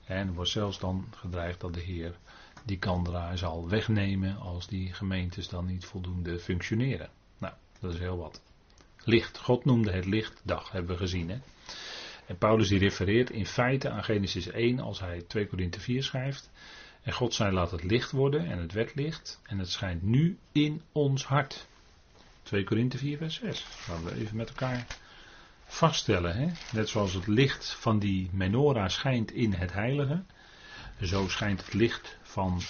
En 0.03 0.27
er 0.27 0.33
wordt 0.33 0.49
zelfs 0.49 0.79
dan 0.79 1.07
gedreigd 1.15 1.59
dat 1.59 1.73
de 1.73 1.81
Heer 1.81 2.17
die 2.65 2.79
kandelaar 2.79 3.37
zal 3.37 3.69
wegnemen 3.69 4.37
als 4.37 4.67
die 4.67 4.93
gemeentes 4.93 5.49
dan 5.49 5.65
niet 5.65 5.85
voldoende 5.85 6.39
functioneren. 6.39 7.09
Nou, 7.37 7.53
dat 7.79 7.93
is 7.93 7.99
heel 7.99 8.17
wat. 8.17 8.41
Licht. 9.03 9.37
God 9.37 9.65
noemde 9.65 9.91
het 9.91 10.05
licht 10.05 10.41
dag, 10.43 10.71
hebben 10.71 10.91
we 10.91 10.97
gezien. 10.97 11.29
Hè? 11.29 11.37
En 12.25 12.37
Paulus 12.37 12.67
die 12.67 12.79
refereert 12.79 13.29
in 13.29 13.45
feite 13.45 13.89
aan 13.89 14.03
Genesis 14.03 14.47
1 14.47 14.79
als 14.79 14.99
hij 14.99 15.23
2 15.27 15.47
Korinthe 15.47 15.79
4 15.79 16.03
schrijft. 16.03 16.49
En 17.01 17.13
God 17.13 17.33
zei 17.33 17.51
laat 17.51 17.71
het 17.71 17.83
licht 17.83 18.11
worden 18.11 18.45
en 18.45 18.57
het 18.59 18.71
werd 18.71 18.95
licht 18.95 19.41
en 19.43 19.59
het 19.59 19.69
schijnt 19.69 20.01
nu 20.01 20.37
in 20.51 20.81
ons 20.91 21.25
hart. 21.25 21.67
2 22.43 22.63
Korinthe 22.63 22.97
4 22.97 23.17
vers 23.17 23.35
6. 23.35 23.65
Gaan 23.69 24.03
we 24.03 24.15
even 24.15 24.35
met 24.35 24.49
elkaar 24.49 24.85
vaststellen. 25.65 26.35
Hè? 26.35 26.47
Net 26.71 26.89
zoals 26.89 27.13
het 27.13 27.27
licht 27.27 27.73
van 27.73 27.99
die 27.99 28.29
menorah 28.33 28.89
schijnt 28.89 29.31
in 29.31 29.53
het 29.53 29.73
heilige. 29.73 30.23
Zo 31.01 31.27
schijnt 31.27 31.65
het 31.65 31.73
licht 31.73 32.17
van 32.21 32.61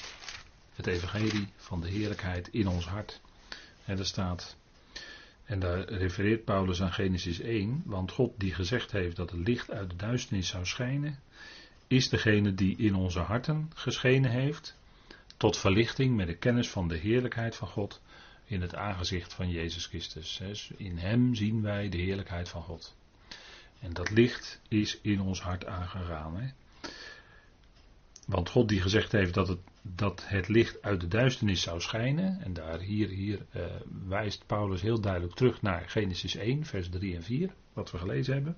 het 0.76 0.88
evangelie 0.88 1.48
van 1.56 1.82
de 1.82 1.90
heerlijkheid 1.90 2.48
in 2.48 2.68
ons 2.68 2.86
hart. 2.86 3.22
En 3.86 3.98
er 3.98 4.06
staat 4.06 4.56
en 5.52 5.60
daar 5.60 5.90
refereert 5.90 6.46
Paulus 6.46 6.82
aan 6.82 6.94
Genesis 6.94 7.40
1, 7.40 7.82
want 7.86 8.12
God 8.12 8.34
die 8.38 8.54
gezegd 8.54 8.92
heeft 8.92 9.16
dat 9.16 9.32
het 9.32 9.48
licht 9.48 9.72
uit 9.72 9.90
de 9.90 9.96
duisternis 9.96 10.48
zou 10.48 10.66
schijnen, 10.66 11.20
is 11.88 12.10
degene 12.10 12.54
die 12.54 12.78
in 12.78 12.96
onze 12.96 13.20
harten 13.20 13.72
geschenen 13.76 14.32
heeft, 14.32 14.78
tot 15.38 15.58
verlichting 15.58 16.16
met 16.16 16.28
de 16.28 16.38
kennis 16.38 16.70
van 16.70 16.88
de 16.88 16.98
heerlijkheid 16.98 17.56
van 17.56 17.68
God 17.68 18.02
in 18.46 18.62
het 18.62 18.76
aangezicht 18.76 19.34
van 19.34 19.50
Jezus 19.50 19.86
Christus. 19.86 20.72
In 20.78 20.98
Hem 20.98 21.36
zien 21.36 21.62
wij 21.62 21.90
de 21.90 21.98
heerlijkheid 21.98 22.50
van 22.50 22.62
God. 22.62 22.96
En 23.80 23.94
dat 23.94 24.10
licht 24.10 24.62
is 24.68 25.00
in 25.02 25.22
ons 25.22 25.42
hart 25.42 25.66
aangegaan. 25.66 26.54
Want 28.28 28.50
God 28.50 28.70
die 28.70 28.82
gezegd 28.82 29.12
heeft 29.12 29.34
dat 29.34 29.48
het, 29.48 29.60
dat 29.82 30.24
het 30.28 30.48
licht 30.48 30.82
uit 30.82 31.02
de 31.02 31.08
duisternis 31.08 31.62
zou 31.62 31.82
schijnen, 31.82 32.42
en 32.42 32.54
daar 32.54 32.80
hier, 32.80 33.10
hier 33.10 33.46
uh, 33.56 33.64
wijst 34.08 34.44
Paulus 34.46 34.82
heel 34.82 35.02
duidelijk 35.02 35.34
terug 35.34 35.62
naar 35.62 35.90
Genesis 35.90 36.36
1, 36.36 36.66
vers 36.66 36.90
3 36.90 37.16
en 37.16 37.24
4, 37.24 37.54
wat 37.74 37.92
we 37.92 37.98
gelezen 37.98 38.34
hebben, 38.34 38.58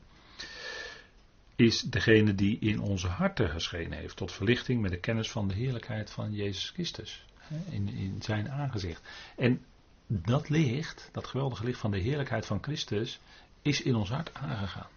is 1.55 1.81
degene 1.81 2.35
die 2.35 2.59
in 2.59 2.79
onze 2.79 3.07
harten 3.07 3.49
geschenen 3.49 3.97
heeft, 3.97 4.15
tot 4.15 4.31
verlichting 4.31 4.81
met 4.81 4.91
de 4.91 4.99
kennis 4.99 5.31
van 5.31 5.47
de 5.47 5.53
heerlijkheid 5.53 6.09
van 6.09 6.33
Jezus 6.33 6.69
Christus, 6.69 7.25
in, 7.69 7.87
in 7.87 8.21
zijn 8.21 8.51
aangezicht. 8.51 9.01
En 9.35 9.61
dat 10.07 10.49
licht, 10.49 11.09
dat 11.11 11.27
geweldige 11.27 11.65
licht 11.65 11.79
van 11.79 11.91
de 11.91 11.99
heerlijkheid 11.99 12.45
van 12.45 12.63
Christus, 12.63 13.19
is 13.61 13.81
in 13.81 13.95
ons 13.95 14.09
hart 14.09 14.33
aangegaan. 14.33 14.87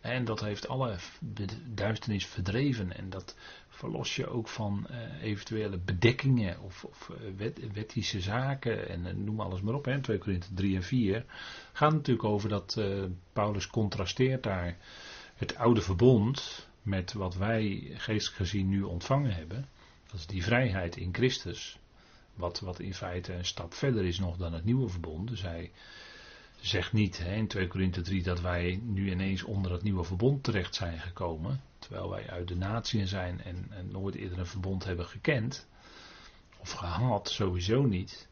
En 0.00 0.24
dat 0.24 0.40
heeft 0.40 0.68
alle 0.68 0.96
duisternis 1.66 2.26
verdreven. 2.26 2.96
En 2.96 3.10
dat 3.10 3.36
verlos 3.68 4.16
je 4.16 4.28
ook 4.28 4.48
van 4.48 4.86
uh, 4.90 5.22
eventuele 5.22 5.78
bedekkingen 5.78 6.60
of, 6.60 6.84
of 6.84 7.10
wet, 7.36 7.72
wettische 7.72 8.20
zaken. 8.20 8.88
En 8.88 9.06
uh, 9.06 9.12
noem 9.12 9.40
alles 9.40 9.60
maar 9.60 9.74
op. 9.74 9.84
Hè. 9.84 10.00
2 10.00 10.18
Korinthe 10.18 10.54
3 10.54 10.76
en 10.76 10.82
4 10.82 11.24
gaat 11.72 11.92
natuurlijk 11.92 12.28
over 12.28 12.48
dat 12.48 12.80
Paulus 13.32 13.66
contrasteert 13.66 14.42
daar 14.42 14.76
het 15.34 15.56
oude 15.56 15.80
verbond 15.80 16.68
met 16.82 17.12
wat 17.12 17.36
wij 17.36 17.90
geestelijk 17.94 18.36
gezien 18.36 18.68
nu 18.68 18.82
ontvangen 18.82 19.34
hebben. 19.34 19.68
Dat 20.06 20.20
is 20.20 20.26
die 20.26 20.44
vrijheid 20.44 20.96
in 20.96 21.14
Christus. 21.14 21.78
Wat, 22.34 22.60
wat 22.60 22.80
in 22.80 22.94
feite 22.94 23.32
een 23.32 23.44
stap 23.44 23.74
verder 23.74 24.04
is 24.04 24.18
nog 24.18 24.36
dan 24.36 24.52
het 24.52 24.64
nieuwe 24.64 24.88
verbond. 24.88 25.28
Dus 25.28 25.42
hij 25.42 25.70
zegt 26.60 26.92
niet 26.92 27.18
hè, 27.18 27.34
in 27.34 27.46
2 27.46 27.66
Korinthe 27.66 28.00
3 28.00 28.22
dat 28.22 28.40
wij 28.40 28.80
nu 28.84 29.10
ineens 29.10 29.42
onder 29.42 29.72
het 29.72 29.82
nieuwe 29.82 30.04
verbond 30.04 30.42
terecht 30.42 30.74
zijn 30.74 30.98
gekomen. 30.98 31.60
Terwijl 31.78 32.10
wij 32.10 32.30
uit 32.30 32.48
de 32.48 32.56
natie 32.56 33.06
zijn 33.06 33.42
en, 33.42 33.66
en 33.70 33.90
nooit 33.90 34.14
eerder 34.14 34.38
een 34.38 34.46
verbond 34.46 34.84
hebben 34.84 35.06
gekend. 35.06 35.68
Of 36.58 36.70
gehad, 36.70 37.30
sowieso 37.30 37.82
niet. 37.82 38.28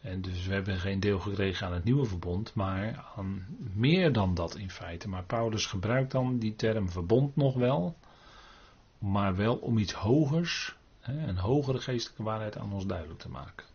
En 0.00 0.20
dus 0.20 0.46
we 0.46 0.52
hebben 0.52 0.78
geen 0.78 1.00
deel 1.00 1.18
gekregen 1.18 1.66
aan 1.66 1.72
het 1.72 1.84
nieuwe 1.84 2.06
verbond, 2.06 2.54
maar 2.54 3.04
aan 3.16 3.46
meer 3.74 4.12
dan 4.12 4.34
dat 4.34 4.56
in 4.56 4.70
feite. 4.70 5.08
Maar 5.08 5.24
Paulus 5.24 5.66
gebruikt 5.66 6.10
dan 6.10 6.38
die 6.38 6.56
term 6.56 6.90
verbond 6.90 7.36
nog 7.36 7.54
wel, 7.54 7.96
maar 8.98 9.36
wel 9.36 9.56
om 9.56 9.78
iets 9.78 9.92
hogers, 9.92 10.76
een 11.00 11.38
hogere 11.38 11.78
geestelijke 11.78 12.22
waarheid 12.22 12.58
aan 12.58 12.72
ons 12.72 12.86
duidelijk 12.86 13.20
te 13.20 13.28
maken. 13.28 13.66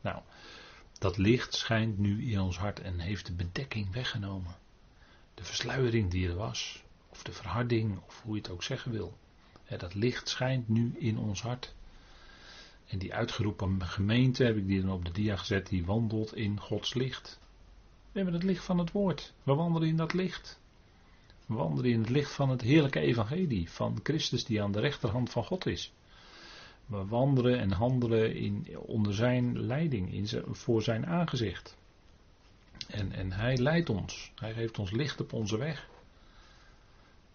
Nou, 0.00 0.20
dat 0.98 1.16
licht 1.16 1.54
schijnt 1.54 1.98
nu 1.98 2.30
in 2.30 2.40
ons 2.40 2.58
hart 2.58 2.80
en 2.80 2.98
heeft 2.98 3.26
de 3.26 3.32
bedekking 3.32 3.92
weggenomen. 3.92 4.56
De 5.34 5.44
versluiering 5.44 6.10
die 6.10 6.28
er 6.28 6.34
was, 6.34 6.82
of 7.08 7.22
de 7.22 7.32
verharding, 7.32 7.98
of 8.06 8.22
hoe 8.22 8.34
je 8.34 8.40
het 8.40 8.50
ook 8.50 8.62
zeggen 8.62 8.92
wil. 8.92 9.18
Dat 9.78 9.94
licht 9.94 10.28
schijnt 10.28 10.68
nu 10.68 10.94
in 10.98 11.18
ons 11.18 11.42
hart. 11.42 11.74
En 12.86 12.98
die 12.98 13.14
uitgeroepen 13.14 13.84
gemeente, 13.84 14.44
heb 14.44 14.56
ik 14.56 14.66
die 14.66 14.80
dan 14.80 14.90
op 14.90 15.04
de 15.04 15.12
dia 15.12 15.36
gezet, 15.36 15.68
die 15.68 15.84
wandelt 15.84 16.34
in 16.34 16.60
Gods 16.60 16.94
licht. 16.94 17.38
We 18.12 18.18
hebben 18.18 18.34
het 18.34 18.42
licht 18.42 18.64
van 18.64 18.78
het 18.78 18.92
woord. 18.92 19.32
We 19.42 19.54
wandelen 19.54 19.88
in 19.88 19.96
dat 19.96 20.12
licht. 20.12 20.60
We 21.46 21.54
wandelen 21.54 21.90
in 21.90 22.00
het 22.00 22.08
licht 22.08 22.32
van 22.32 22.50
het 22.50 22.60
heerlijke 22.60 23.00
evangelie, 23.00 23.70
van 23.70 24.00
Christus 24.02 24.44
die 24.44 24.62
aan 24.62 24.72
de 24.72 24.80
rechterhand 24.80 25.30
van 25.30 25.44
God 25.44 25.66
is. 25.66 25.92
We 26.88 27.06
wandelen 27.06 27.58
en 27.58 27.72
handelen 27.72 28.34
in, 28.34 28.78
onder 28.78 29.14
zijn 29.14 29.60
leiding, 29.60 30.12
in 30.12 30.28
voor 30.50 30.82
zijn 30.82 31.06
aangezicht. 31.06 31.76
En, 32.88 33.12
en 33.12 33.32
hij 33.32 33.56
leidt 33.56 33.90
ons. 33.90 34.32
Hij 34.34 34.52
geeft 34.52 34.78
ons 34.78 34.90
licht 34.90 35.20
op 35.20 35.32
onze 35.32 35.58
weg. 35.58 35.88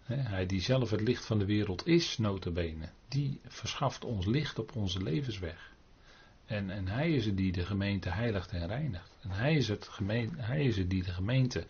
Hij 0.04 0.46
die 0.46 0.60
zelf 0.60 0.90
het 0.90 1.00
licht 1.00 1.26
van 1.26 1.38
de 1.38 1.44
wereld 1.44 1.86
is, 1.86 2.18
notabene, 2.18 2.88
die 3.08 3.40
verschaft 3.46 4.04
ons 4.04 4.26
licht 4.26 4.58
op 4.58 4.76
onze 4.76 5.02
levensweg. 5.02 5.72
En, 6.46 6.70
en 6.70 6.88
hij 6.88 7.10
is 7.10 7.26
het 7.26 7.36
die 7.36 7.52
de 7.52 7.66
gemeente 7.66 8.10
heiligt 8.10 8.50
en 8.50 8.66
reinigt. 8.66 9.16
En 9.20 9.30
hij 9.30 9.54
is, 9.54 9.68
het 9.68 9.88
gemeente, 9.88 10.42
hij 10.42 10.64
is 10.64 10.76
het 10.76 10.90
die 10.90 11.02
de 11.02 11.12
gemeente 11.12 11.66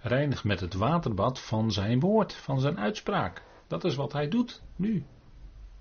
reinigt 0.00 0.44
met 0.44 0.60
het 0.60 0.74
waterbad 0.74 1.40
van 1.40 1.72
zijn 1.72 2.00
woord, 2.00 2.34
van 2.34 2.60
zijn 2.60 2.78
uitspraak. 2.78 3.42
Dat 3.66 3.84
is 3.84 3.94
wat 3.94 4.12
hij 4.12 4.28
doet, 4.28 4.62
nu. 4.76 5.04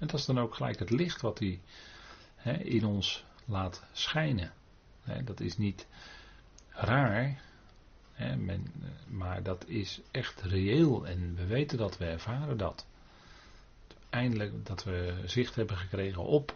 En 0.01 0.08
dat 0.08 0.20
is 0.20 0.25
dan 0.25 0.39
ook 0.39 0.55
gelijk 0.55 0.79
het 0.79 0.89
licht 0.89 1.22
wat 1.22 1.39
hij 1.39 1.62
in 2.63 2.86
ons 2.86 3.25
laat 3.46 3.84
schijnen. 3.91 4.53
dat 5.24 5.39
is 5.39 5.58
niet 5.58 5.88
raar, 6.70 7.41
maar 9.08 9.43
dat 9.43 9.67
is 9.67 10.01
echt 10.12 10.41
reëel 10.41 11.08
en 11.08 11.36
we 11.36 11.46
weten 11.46 11.77
dat, 11.77 11.98
we 11.98 12.05
ervaren 12.05 12.58
dat. 12.58 12.86
Eindelijk 14.10 14.65
dat 14.65 14.84
we 14.84 15.22
zicht 15.25 15.55
hebben 15.55 15.77
gekregen 15.77 16.24
op, 16.24 16.55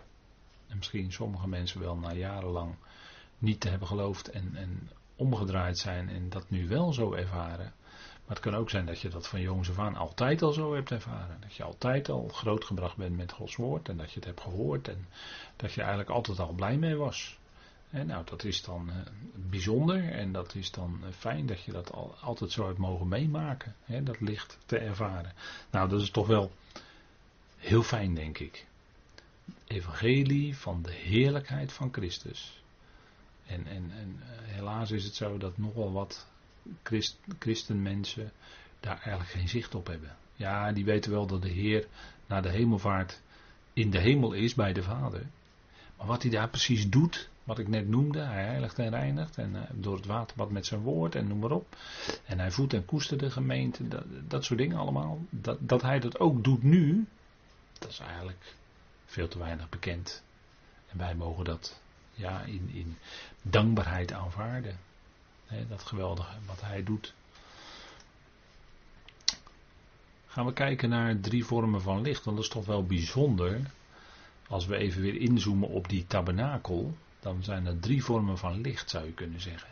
en 0.67 0.77
misschien 0.77 1.11
sommige 1.11 1.47
mensen 1.47 1.79
wel 1.79 1.97
na 1.97 2.13
jarenlang 2.13 2.75
niet 3.37 3.59
te 3.59 3.69
hebben 3.69 3.87
geloofd 3.87 4.29
en, 4.29 4.55
en 4.55 4.89
omgedraaid 5.15 5.77
zijn 5.77 6.09
en 6.09 6.29
dat 6.29 6.49
nu 6.49 6.67
wel 6.67 6.93
zo 6.93 7.13
ervaren. 7.13 7.73
Maar 8.25 8.35
het 8.35 8.45
kan 8.45 8.55
ook 8.55 8.69
zijn 8.69 8.85
dat 8.85 8.99
je 8.99 9.09
dat 9.09 9.27
van 9.27 9.41
jongs 9.41 9.69
af 9.69 9.79
aan 9.79 9.95
altijd 9.95 10.41
al 10.41 10.51
zo 10.51 10.73
hebt 10.73 10.91
ervaren. 10.91 11.37
Dat 11.41 11.55
je 11.55 11.63
altijd 11.63 12.09
al 12.09 12.27
grootgebracht 12.27 12.97
bent 12.97 13.17
met 13.17 13.31
Gods 13.31 13.55
woord 13.55 13.89
en 13.89 13.97
dat 13.97 14.09
je 14.09 14.15
het 14.15 14.25
hebt 14.25 14.41
gehoord 14.41 14.87
en 14.87 15.07
dat 15.55 15.73
je 15.73 15.79
eigenlijk 15.79 16.09
altijd 16.09 16.39
al 16.39 16.53
blij 16.53 16.77
mee 16.77 16.95
was. 16.95 17.37
En 17.89 18.07
nou, 18.07 18.25
dat 18.25 18.43
is 18.43 18.63
dan 18.63 18.89
uh, 18.89 18.95
bijzonder 19.35 20.11
en 20.11 20.31
dat 20.31 20.55
is 20.55 20.71
dan 20.71 20.99
uh, 21.01 21.07
fijn 21.11 21.45
dat 21.45 21.63
je 21.63 21.71
dat 21.71 21.91
al, 21.91 22.15
altijd 22.21 22.51
zo 22.51 22.65
hebt 22.65 22.77
mogen 22.77 23.07
meemaken. 23.07 23.75
Hè, 23.83 24.03
dat 24.03 24.19
licht 24.19 24.57
te 24.65 24.77
ervaren. 24.77 25.33
Nou, 25.71 25.89
dat 25.89 26.01
is 26.01 26.09
toch 26.09 26.27
wel 26.27 26.51
heel 27.57 27.83
fijn, 27.83 28.13
denk 28.13 28.37
ik. 28.37 28.65
Evangelie 29.67 30.57
van 30.57 30.81
de 30.81 30.91
heerlijkheid 30.91 31.73
van 31.73 31.93
Christus. 31.93 32.63
En, 33.45 33.67
en, 33.67 33.91
en 33.91 34.19
uh, 34.19 34.25
helaas 34.53 34.91
is 34.91 35.03
het 35.03 35.15
zo 35.15 35.37
dat 35.37 35.57
nogal 35.57 35.91
wat 35.91 36.27
Christ, 36.83 37.19
christenmensen 37.39 38.31
daar 38.79 38.99
eigenlijk 39.01 39.29
geen 39.29 39.49
zicht 39.49 39.75
op 39.75 39.87
hebben. 39.87 40.15
Ja, 40.35 40.71
die 40.71 40.85
weten 40.85 41.11
wel 41.11 41.27
dat 41.27 41.41
de 41.41 41.49
Heer 41.49 41.87
naar 42.25 42.41
de 42.41 42.49
hemelvaart 42.49 43.21
in 43.73 43.89
de 43.89 43.99
hemel 43.99 44.33
is 44.33 44.53
bij 44.53 44.73
de 44.73 44.83
Vader. 44.83 45.25
Maar 45.97 46.07
wat 46.07 46.21
hij 46.21 46.31
daar 46.31 46.49
precies 46.49 46.89
doet, 46.89 47.29
wat 47.43 47.59
ik 47.59 47.67
net 47.67 47.87
noemde, 47.87 48.19
hij 48.19 48.43
heiligt 48.43 48.79
en 48.79 48.89
reinigt 48.89 49.37
en 49.37 49.55
uh, 49.55 49.61
door 49.73 49.95
het 49.95 50.05
waterbad 50.05 50.51
met 50.51 50.65
zijn 50.65 50.81
woord 50.81 51.15
en 51.15 51.27
noem 51.27 51.39
maar 51.39 51.51
op. 51.51 51.77
En 52.25 52.39
hij 52.39 52.51
voedt 52.51 52.73
en 52.73 52.85
koestert 52.85 53.19
de 53.19 53.31
gemeente, 53.31 53.87
dat, 53.87 54.03
dat 54.27 54.45
soort 54.45 54.59
dingen 54.59 54.77
allemaal. 54.77 55.19
Dat, 55.29 55.57
dat 55.61 55.81
hij 55.81 55.99
dat 55.99 56.19
ook 56.19 56.43
doet 56.43 56.63
nu, 56.63 57.05
dat 57.79 57.89
is 57.89 57.99
eigenlijk 57.99 58.55
veel 59.05 59.27
te 59.27 59.37
weinig 59.37 59.69
bekend. 59.69 60.23
En 60.87 60.97
wij 60.97 61.15
mogen 61.15 61.45
dat 61.45 61.81
ja, 62.13 62.41
in, 62.41 62.69
in 62.73 62.97
dankbaarheid 63.41 64.13
aanvaarden. 64.13 64.77
Dat 65.69 65.83
geweldige 65.83 66.37
wat 66.45 66.61
hij 66.61 66.83
doet. 66.83 67.13
Gaan 70.27 70.45
we 70.45 70.53
kijken 70.53 70.89
naar 70.89 71.19
drie 71.19 71.45
vormen 71.45 71.81
van 71.81 72.01
licht, 72.01 72.25
want 72.25 72.37
dat 72.37 72.45
is 72.45 72.51
toch 72.51 72.65
wel 72.65 72.85
bijzonder. 72.85 73.61
Als 74.47 74.65
we 74.65 74.77
even 74.77 75.01
weer 75.01 75.15
inzoomen 75.15 75.69
op 75.69 75.89
die 75.89 76.07
tabernakel, 76.07 76.95
dan 77.19 77.43
zijn 77.43 77.65
er 77.65 77.79
drie 77.79 78.03
vormen 78.03 78.37
van 78.37 78.61
licht, 78.61 78.89
zou 78.89 79.05
je 79.05 79.11
kunnen 79.11 79.41
zeggen. 79.41 79.69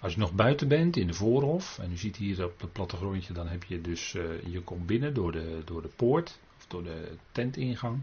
Als 0.00 0.12
je 0.12 0.18
nog 0.18 0.32
buiten 0.32 0.68
bent 0.68 0.96
in 0.96 1.06
de 1.06 1.14
voorhof, 1.14 1.78
en 1.78 1.92
u 1.92 1.96
ziet 1.96 2.16
hier 2.16 2.44
op 2.44 2.60
het 2.60 2.72
plattegrondje, 2.72 3.32
dan 3.32 3.48
heb 3.48 3.64
je 3.64 3.80
dus, 3.80 4.14
uh, 4.14 4.24
je 4.46 4.60
komt 4.60 4.86
binnen 4.86 5.14
door 5.14 5.32
de, 5.32 5.62
door 5.64 5.82
de 5.82 5.90
poort, 5.96 6.38
of 6.56 6.66
door 6.66 6.82
de 6.82 7.16
tentingang, 7.32 8.00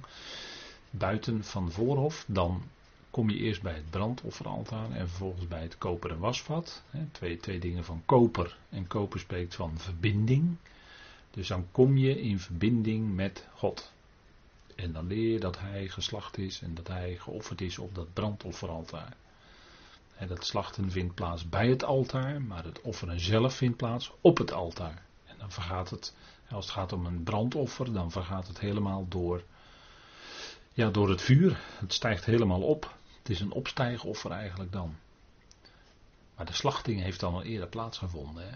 buiten 0.90 1.44
van 1.44 1.66
de 1.66 1.72
voorhof, 1.72 2.26
dan 2.28 2.64
kom 3.12 3.30
je 3.30 3.38
eerst 3.38 3.62
bij 3.62 3.74
het 3.74 3.90
brandofferaltaar 3.90 4.92
en 4.92 5.10
vervolgens 5.10 5.48
bij 5.48 5.62
het 5.62 5.78
koperen 5.78 6.20
wasvat. 6.20 6.84
Twee, 7.12 7.38
twee 7.38 7.60
dingen 7.60 7.84
van 7.84 8.02
koper, 8.06 8.58
en 8.70 8.88
koper 8.88 9.20
spreekt 9.20 9.56
van 9.56 9.78
verbinding. 9.78 10.56
Dus 11.32 11.48
dan 11.48 11.68
kom 11.72 11.98
je 11.98 12.22
in 12.22 12.40
verbinding 12.40 13.16
met 13.16 13.48
God. 13.56 13.92
En 14.76 14.92
dan 14.92 15.08
leer 15.08 15.32
je 15.32 15.40
dat 15.40 15.60
hij 15.60 15.88
geslacht 15.88 16.38
is 16.38 16.62
en 16.62 16.74
dat 16.74 16.88
hij 16.88 17.16
geofferd 17.16 17.62
is 17.62 17.78
op 17.78 17.96
dat 17.96 18.14
brandofferaltaar. 18.14 19.14
En 20.16 20.28
dat 20.28 20.46
slachten 20.46 20.92
vindt 20.92 21.14
plaats 21.14 21.50
bij 21.50 21.68
het 21.68 21.84
altaar, 21.84 22.42
maar 22.42 22.64
het 22.64 22.82
offeren 22.82 23.20
zelf 23.20 23.54
vindt 23.56 23.78
plaats 23.78 24.12
op 24.22 24.38
het 24.38 24.52
altaar. 24.52 25.04
En 25.26 25.36
dan 25.38 25.52
vergaat 25.52 25.90
het, 25.90 26.16
als 26.50 26.66
het 26.66 26.74
gaat 26.74 26.94
om 26.94 27.06
een 27.06 27.24
brandoffer, 27.24 27.94
dan 27.94 28.12
vergaat 28.12 28.48
het 28.48 28.60
helemaal 28.60 29.06
door, 29.10 29.44
ja, 30.74 30.90
door 30.90 31.10
het 31.10 31.22
vuur. 31.22 31.60
Het 31.80 31.94
stijgt 31.94 32.26
helemaal 32.26 32.62
op. 32.62 33.00
Het 33.22 33.30
is 33.30 33.40
een 33.40 33.52
opstijgoffer 33.52 34.32
eigenlijk 34.32 34.72
dan. 34.72 34.96
Maar 36.36 36.46
de 36.46 36.54
slachting 36.54 37.02
heeft 37.02 37.20
dan 37.20 37.34
al 37.34 37.44
eerder 37.44 37.68
plaatsgevonden. 37.68 38.50
Hè? 38.50 38.56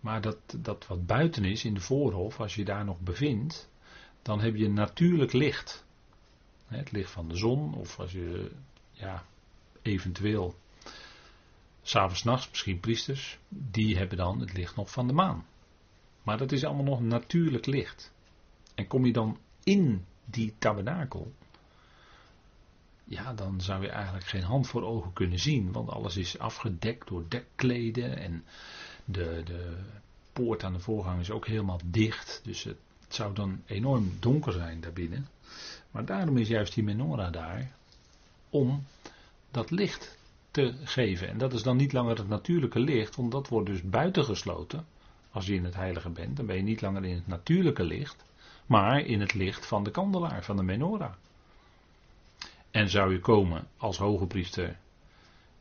Maar 0.00 0.20
dat, 0.20 0.36
dat 0.56 0.86
wat 0.86 1.06
buiten 1.06 1.44
is 1.44 1.64
in 1.64 1.74
de 1.74 1.80
voorhof, 1.80 2.40
als 2.40 2.54
je 2.54 2.64
daar 2.64 2.84
nog 2.84 3.00
bevindt, 3.00 3.70
dan 4.22 4.40
heb 4.40 4.56
je 4.56 4.68
natuurlijk 4.68 5.32
licht. 5.32 5.84
Het 6.66 6.92
licht 6.92 7.10
van 7.10 7.28
de 7.28 7.36
zon, 7.36 7.74
of 7.74 7.98
als 7.98 8.12
je 8.12 8.50
ja, 8.92 9.24
eventueel 9.82 10.54
s'avonds 11.82 12.22
nachts, 12.22 12.48
misschien 12.48 12.80
priesters, 12.80 13.38
die 13.48 13.96
hebben 13.96 14.16
dan 14.16 14.40
het 14.40 14.52
licht 14.52 14.76
nog 14.76 14.90
van 14.90 15.06
de 15.06 15.12
maan. 15.12 15.46
Maar 16.22 16.38
dat 16.38 16.52
is 16.52 16.64
allemaal 16.64 16.84
nog 16.84 17.00
natuurlijk 17.00 17.66
licht. 17.66 18.12
En 18.74 18.86
kom 18.86 19.06
je 19.06 19.12
dan 19.12 19.38
in 19.64 20.04
die 20.24 20.54
tabernakel, 20.58 21.32
ja, 23.10 23.32
dan 23.32 23.60
zou 23.60 23.82
je 23.82 23.88
eigenlijk 23.88 24.26
geen 24.26 24.42
hand 24.42 24.66
voor 24.66 24.82
ogen 24.82 25.12
kunnen 25.12 25.38
zien, 25.38 25.72
want 25.72 25.88
alles 25.88 26.16
is 26.16 26.38
afgedekt 26.38 27.08
door 27.08 27.24
dekkleden 27.28 28.16
en 28.16 28.44
de, 29.04 29.42
de 29.44 29.76
poort 30.32 30.64
aan 30.64 30.72
de 30.72 30.80
voorgang 30.80 31.20
is 31.20 31.30
ook 31.30 31.46
helemaal 31.46 31.80
dicht, 31.84 32.40
dus 32.44 32.64
het 32.64 32.76
het 33.10 33.18
zou 33.18 33.34
dan 33.34 33.62
enorm 33.66 34.12
donker 34.20 34.52
zijn 34.52 34.80
daarbinnen. 34.80 35.28
Maar 35.90 36.04
daarom 36.04 36.36
is 36.36 36.48
juist 36.48 36.74
die 36.74 36.84
menorah 36.84 37.32
daar 37.32 37.72
om 38.50 38.84
dat 39.50 39.70
licht 39.70 40.18
te 40.50 40.74
geven. 40.84 41.28
En 41.28 41.38
dat 41.38 41.52
is 41.52 41.62
dan 41.62 41.76
niet 41.76 41.92
langer 41.92 42.16
het 42.16 42.28
natuurlijke 42.28 42.78
licht, 42.78 43.16
want 43.16 43.32
dat 43.32 43.48
wordt 43.48 43.66
dus 43.66 43.82
buitengesloten. 43.82 44.86
Als 45.30 45.46
je 45.46 45.54
in 45.54 45.64
het 45.64 45.74
heilige 45.74 46.10
bent, 46.10 46.36
dan 46.36 46.46
ben 46.46 46.56
je 46.56 46.62
niet 46.62 46.80
langer 46.80 47.04
in 47.04 47.14
het 47.14 47.26
natuurlijke 47.26 47.84
licht, 47.84 48.24
maar 48.66 49.00
in 49.00 49.20
het 49.20 49.34
licht 49.34 49.66
van 49.66 49.84
de 49.84 49.90
kandelaar, 49.90 50.44
van 50.44 50.56
de 50.56 50.62
menorah. 50.62 51.12
En 52.70 52.90
zou 52.90 53.12
je 53.12 53.20
komen 53.20 53.68
als 53.76 53.98
hoge 53.98 54.26
priester 54.26 54.78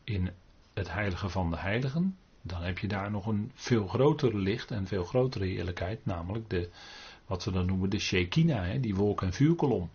in 0.04 0.32
het 0.74 0.92
heilige 0.92 1.30
van 1.30 1.50
de 1.50 1.58
heiligen, 1.58 2.18
dan 2.42 2.62
heb 2.62 2.78
je 2.78 2.88
daar 2.88 3.12
nog 3.12 3.26
een 3.26 3.52
veel 3.56 3.88
groter 3.88 4.38
licht 4.38 4.72
en 4.72 4.88
veel 4.88 5.04
grotere 5.04 5.46
heerlijkheid, 5.46 6.06
namelijk 6.06 6.50
de 6.50 6.70
wat 7.26 7.44
we 7.44 7.52
dan 7.52 7.66
noemen 7.66 7.90
de 7.90 8.00
Shekinah, 8.00 8.66
hè, 8.66 8.80
die 8.80 8.96
wolk- 8.96 9.22
en 9.22 9.34
vuurkolom. 9.34 9.90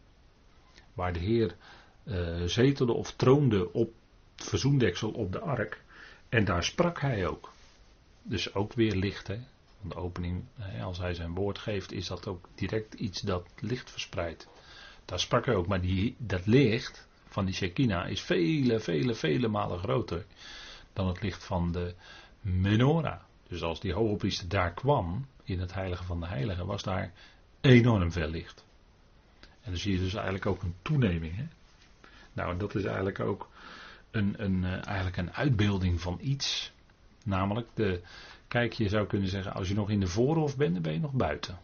waar 0.93 1.13
de 1.13 1.19
Heer 1.19 1.57
uh, 2.05 2.45
zetelde 2.45 2.93
of 2.93 3.13
troonde 3.13 3.73
op 3.73 3.93
het 4.37 4.49
verzoendeksel 4.49 5.11
op 5.11 5.33
de 5.33 5.41
ark. 5.41 5.83
En 6.29 6.45
daar 6.45 6.65
sprak 6.65 7.01
hij 7.01 7.27
ook. 7.27 7.53
Dus 8.23 8.55
ook 8.55 8.73
weer 8.73 8.95
licht. 8.95 9.27
Hè? 9.27 9.39
De 9.81 9.95
opening, 9.95 10.45
als 10.83 10.99
hij 10.99 11.15
zijn 11.15 11.35
woord 11.35 11.59
geeft, 11.59 11.93
is 11.93 12.07
dat 12.07 12.27
ook 12.27 12.49
direct 12.55 12.95
iets 12.95 13.21
dat 13.21 13.47
licht 13.61 13.91
verspreidt. 13.91 14.49
Daar 15.05 15.21
sprak 15.21 15.47
hij 15.47 15.55
ook. 15.55 15.67
Maar 15.67 15.81
die, 15.81 16.15
dat 16.19 16.47
licht 16.47 17.09
van 17.29 17.45
die 17.45 17.55
Shekinah 17.55 18.11
is 18.11 18.21
vele, 18.21 18.81
vele, 18.81 19.15
vele 19.15 19.49
malen 19.49 19.79
groter 19.79 20.27
dan 20.93 21.07
het 21.07 21.23
licht 21.23 21.45
van 21.45 21.73
de 21.73 21.95
menorah. 22.41 23.21
Dus 23.49 23.63
als 23.63 23.81
die 23.81 23.93
hoge 23.93 24.17
priester 24.17 24.49
daar 24.49 24.73
kwam, 24.73 25.27
in 25.45 25.61
het 25.61 25.75
heilige 25.75 26.05
van 26.05 26.21
de 26.21 26.27
heiligen, 26.27 26.67
was 26.67 26.83
daar 26.83 27.13
enorm 27.61 28.13
veel 28.13 28.29
licht. 28.29 28.65
En 29.41 29.71
dan 29.71 29.77
zie 29.77 29.93
je 29.93 29.99
dus 29.99 30.15
eigenlijk 30.15 30.47
ook 30.47 30.63
een 30.63 30.75
toeneming. 30.83 31.37
Hè? 31.37 31.45
Nou, 32.33 32.57
dat 32.57 32.75
is 32.75 32.85
eigenlijk 32.85 33.21
ook 33.21 33.49
een, 34.11 34.35
een, 34.37 34.65
eh, 34.65 34.87
eigenlijk 34.87 35.17
een 35.17 35.33
uitbeelding 35.33 36.01
van 36.01 36.19
iets. 36.21 36.73
Namelijk, 37.25 37.69
de, 37.75 38.01
kijk, 38.49 38.73
je 38.73 38.89
zou 38.89 39.07
kunnen 39.07 39.29
zeggen, 39.29 39.55
als 39.55 39.69
je 39.69 39.75
nog 39.75 39.91
in 39.91 40.01
de 40.01 40.07
voorhof 40.07 40.57
bent, 40.57 40.73
dan 40.73 40.83
ben 40.83 40.93
je 40.93 41.01
nog 41.01 41.13
buiten. 41.13 41.59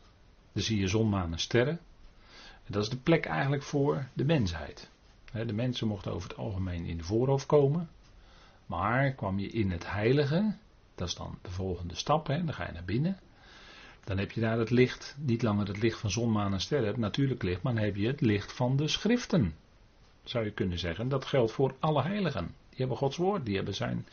Dan 0.53 0.62
zie 0.62 0.81
je 0.81 0.88
zon, 0.88 1.09
maan 1.09 1.33
en 1.33 1.38
sterren. 1.38 1.81
Dat 2.70 2.83
is 2.83 2.88
de 2.88 2.96
plek 2.96 3.26
eigenlijk 3.26 3.62
voor 3.62 4.06
de 4.12 4.24
mensheid. 4.24 4.90
De 5.33 5.52
mensen 5.52 5.87
mochten 5.87 6.12
over 6.12 6.28
het 6.28 6.38
algemeen 6.38 6.85
in 6.85 6.96
de 6.96 7.04
voorhof 7.04 7.46
komen. 7.46 7.90
Maar 8.66 9.12
kwam 9.12 9.38
je 9.38 9.48
in 9.48 9.70
het 9.70 9.90
heilige, 9.90 10.56
dat 10.94 11.09
is 11.09 11.14
dan 11.14 11.38
de 11.42 11.50
volgende 11.50 11.94
stap, 11.94 12.26
dan 12.26 12.52
ga 12.52 12.66
je 12.66 12.72
naar 12.72 12.85
binnen. 12.85 13.18
Dan 14.04 14.18
heb 14.18 14.30
je 14.30 14.40
daar 14.40 14.59
het 14.59 14.70
licht, 14.70 15.16
niet 15.18 15.42
langer 15.42 15.66
het 15.66 15.83
licht 15.83 15.98
van 15.98 16.11
zon, 16.11 16.33
maan 16.33 16.52
en 16.52 16.61
sterren, 16.61 16.87
het 16.87 16.96
natuurlijk 16.96 17.42
licht, 17.42 17.62
maar 17.62 17.74
dan 17.74 17.85
heb 17.85 17.96
je 17.96 18.06
het 18.06 18.20
licht 18.20 18.52
van 18.52 18.76
de 18.76 18.88
schriften. 18.88 19.54
Zou 20.22 20.44
je 20.44 20.52
kunnen 20.52 20.78
zeggen. 20.78 21.09
Dat 21.09 21.24
geldt 21.24 21.52
voor 21.52 21.74
alle 21.78 22.02
heiligen. 22.02 22.44
Die 22.44 22.78
hebben 22.78 22.96
Gods 22.96 23.16
woord, 23.16 23.44
die 23.44 23.56
hebben 23.56 23.74
zijn 23.74 24.06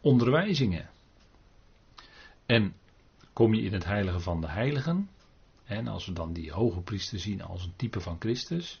onderwijzingen. 0.00 0.88
En 2.46 2.74
kom 3.32 3.54
je 3.54 3.62
in 3.62 3.72
het 3.72 3.84
heilige 3.84 4.20
van 4.20 4.40
de 4.40 4.48
heiligen, 4.48 5.08
en 5.66 5.86
als 5.86 6.06
we 6.06 6.12
dan 6.12 6.32
die 6.32 6.52
hoge 6.52 6.80
priester 6.80 7.18
zien 7.18 7.42
als 7.42 7.64
een 7.64 7.76
type 7.76 8.00
van 8.00 8.16
Christus, 8.18 8.80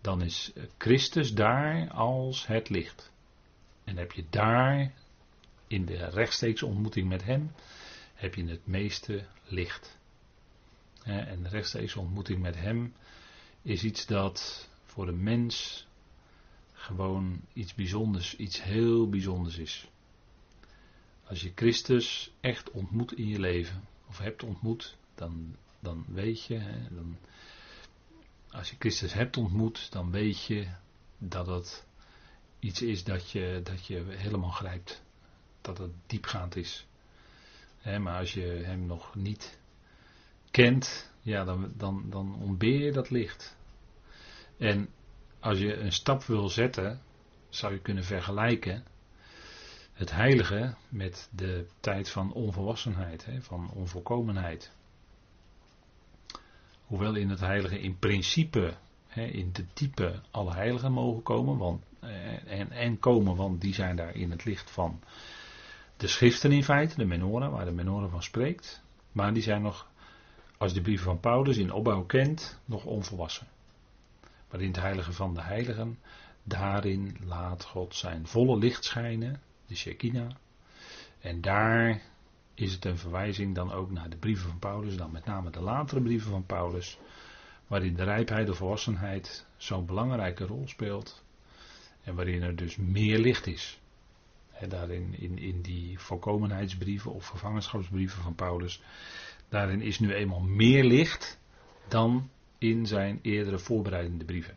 dan 0.00 0.22
is 0.22 0.52
Christus 0.78 1.34
daar 1.34 1.90
als 1.90 2.46
het 2.46 2.68
licht. 2.68 3.12
En 3.84 3.96
heb 3.96 4.12
je 4.12 4.24
daar, 4.30 4.94
in 5.66 5.84
de 5.84 6.08
rechtstreeks 6.08 6.62
ontmoeting 6.62 7.08
met 7.08 7.24
Hem, 7.24 7.52
heb 8.14 8.34
je 8.34 8.44
het 8.44 8.66
meeste 8.66 9.26
licht. 9.44 9.98
En 11.02 11.42
de 11.42 11.48
rechtstreeks 11.48 11.96
ontmoeting 11.96 12.40
met 12.40 12.56
Hem 12.56 12.94
is 13.62 13.84
iets 13.84 14.06
dat 14.06 14.68
voor 14.84 15.08
een 15.08 15.22
mens 15.22 15.86
gewoon 16.72 17.40
iets 17.52 17.74
bijzonders, 17.74 18.36
iets 18.36 18.62
heel 18.62 19.08
bijzonders 19.08 19.58
is. 19.58 19.88
Als 21.24 21.42
je 21.42 21.52
Christus 21.54 22.32
echt 22.40 22.70
ontmoet 22.70 23.12
in 23.12 23.28
je 23.28 23.38
leven, 23.40 23.84
of 24.08 24.18
hebt 24.18 24.42
ontmoet, 24.42 24.96
dan, 25.14 25.56
dan 25.84 26.04
weet 26.08 26.44
je, 26.44 26.58
hè, 26.58 26.94
dan, 26.94 27.18
als 28.50 28.70
je 28.70 28.76
Christus 28.78 29.12
hebt 29.12 29.36
ontmoet, 29.36 29.92
dan 29.92 30.10
weet 30.10 30.44
je 30.44 30.68
dat 31.18 31.46
het 31.46 31.86
iets 32.58 32.82
is 32.82 33.04
dat 33.04 33.30
je, 33.30 33.60
dat 33.62 33.86
je 33.86 34.04
helemaal 34.08 34.50
grijpt. 34.50 35.02
Dat 35.60 35.78
het 35.78 35.92
diepgaand 36.06 36.56
is. 36.56 36.86
maar 37.82 38.18
als 38.18 38.32
je 38.32 38.46
hem 38.46 38.86
nog 38.86 39.14
niet 39.14 39.58
kent, 40.50 41.12
ja, 41.22 41.44
dan, 41.44 41.72
dan, 41.76 42.10
dan 42.10 42.34
ontbeer 42.34 42.84
je 42.84 42.92
dat 42.92 43.10
licht. 43.10 43.56
En 44.58 44.88
als 45.40 45.58
je 45.58 45.76
een 45.76 45.92
stap 45.92 46.22
wil 46.22 46.48
zetten, 46.48 47.00
zou 47.48 47.72
je 47.72 47.80
kunnen 47.80 48.04
vergelijken 48.04 48.84
het 49.92 50.10
heilige 50.10 50.74
met 50.88 51.28
de 51.32 51.66
tijd 51.80 52.10
van 52.10 52.32
onvolwassenheid, 52.32 53.26
van 53.38 53.70
onvolkomenheid. 53.70 54.72
Hoewel 56.86 57.14
in 57.14 57.30
het 57.30 57.40
heilige 57.40 57.80
in 57.80 57.98
principe, 57.98 58.74
in 59.14 59.50
de 59.52 59.64
type 59.72 60.20
alle 60.30 60.54
heiligen 60.54 60.92
mogen 60.92 61.22
komen, 61.22 61.56
want, 61.56 61.82
eh, 62.00 62.58
en, 62.58 62.70
en 62.70 62.98
komen, 62.98 63.36
want 63.36 63.60
die 63.60 63.74
zijn 63.74 63.96
daar 63.96 64.14
in 64.14 64.30
het 64.30 64.44
licht 64.44 64.70
van 64.70 65.00
de 65.96 66.06
schriften 66.06 66.52
in 66.52 66.64
feite, 66.64 66.96
de 66.96 67.04
menorah, 67.04 67.52
waar 67.52 67.64
de 67.64 67.72
menorah 67.72 68.10
van 68.10 68.22
spreekt. 68.22 68.82
Maar 69.12 69.32
die 69.32 69.42
zijn 69.42 69.62
nog, 69.62 69.88
als 70.58 70.72
de 70.72 70.80
brieven 70.80 71.04
van 71.04 71.20
Paulus 71.20 71.56
in 71.56 71.72
opbouw 71.72 72.04
kent, 72.04 72.60
nog 72.64 72.84
onvolwassen. 72.84 73.46
Maar 74.50 74.60
in 74.60 74.66
het 74.66 74.80
heilige 74.80 75.12
van 75.12 75.34
de 75.34 75.42
heiligen, 75.42 75.98
daarin 76.42 77.16
laat 77.24 77.64
God 77.64 77.94
zijn 77.94 78.26
volle 78.26 78.58
licht 78.58 78.84
schijnen, 78.84 79.40
de 79.66 79.76
Shekinah. 79.76 80.30
En 81.20 81.40
daar 81.40 82.02
is 82.54 82.72
het 82.72 82.84
een 82.84 82.98
verwijzing 82.98 83.54
dan 83.54 83.72
ook 83.72 83.90
naar 83.90 84.10
de 84.10 84.16
brieven 84.16 84.48
van 84.48 84.58
Paulus, 84.58 84.96
dan 84.96 85.10
met 85.10 85.24
name 85.24 85.50
de 85.50 85.60
latere 85.60 86.00
brieven 86.00 86.30
van 86.30 86.46
Paulus, 86.46 86.98
waarin 87.66 87.94
de 87.94 88.04
rijpheid 88.04 88.50
of 88.50 88.56
volwassenheid 88.56 89.46
zo'n 89.56 89.86
belangrijke 89.86 90.44
rol 90.44 90.68
speelt 90.68 91.24
en 92.02 92.14
waarin 92.14 92.42
er 92.42 92.56
dus 92.56 92.76
meer 92.76 93.18
licht 93.18 93.46
is. 93.46 93.80
daarin, 94.68 95.14
in, 95.18 95.38
in 95.38 95.60
die 95.62 95.98
volkomenheidsbrieven 95.98 97.12
of 97.12 97.24
vervangenschapsbrieven 97.24 98.22
van 98.22 98.34
Paulus, 98.34 98.82
daarin 99.48 99.80
is 99.80 99.98
nu 99.98 100.12
eenmaal 100.12 100.40
meer 100.40 100.84
licht 100.84 101.38
dan 101.88 102.30
in 102.58 102.86
zijn 102.86 103.18
eerdere 103.22 103.58
voorbereidende 103.58 104.24
brieven. 104.24 104.56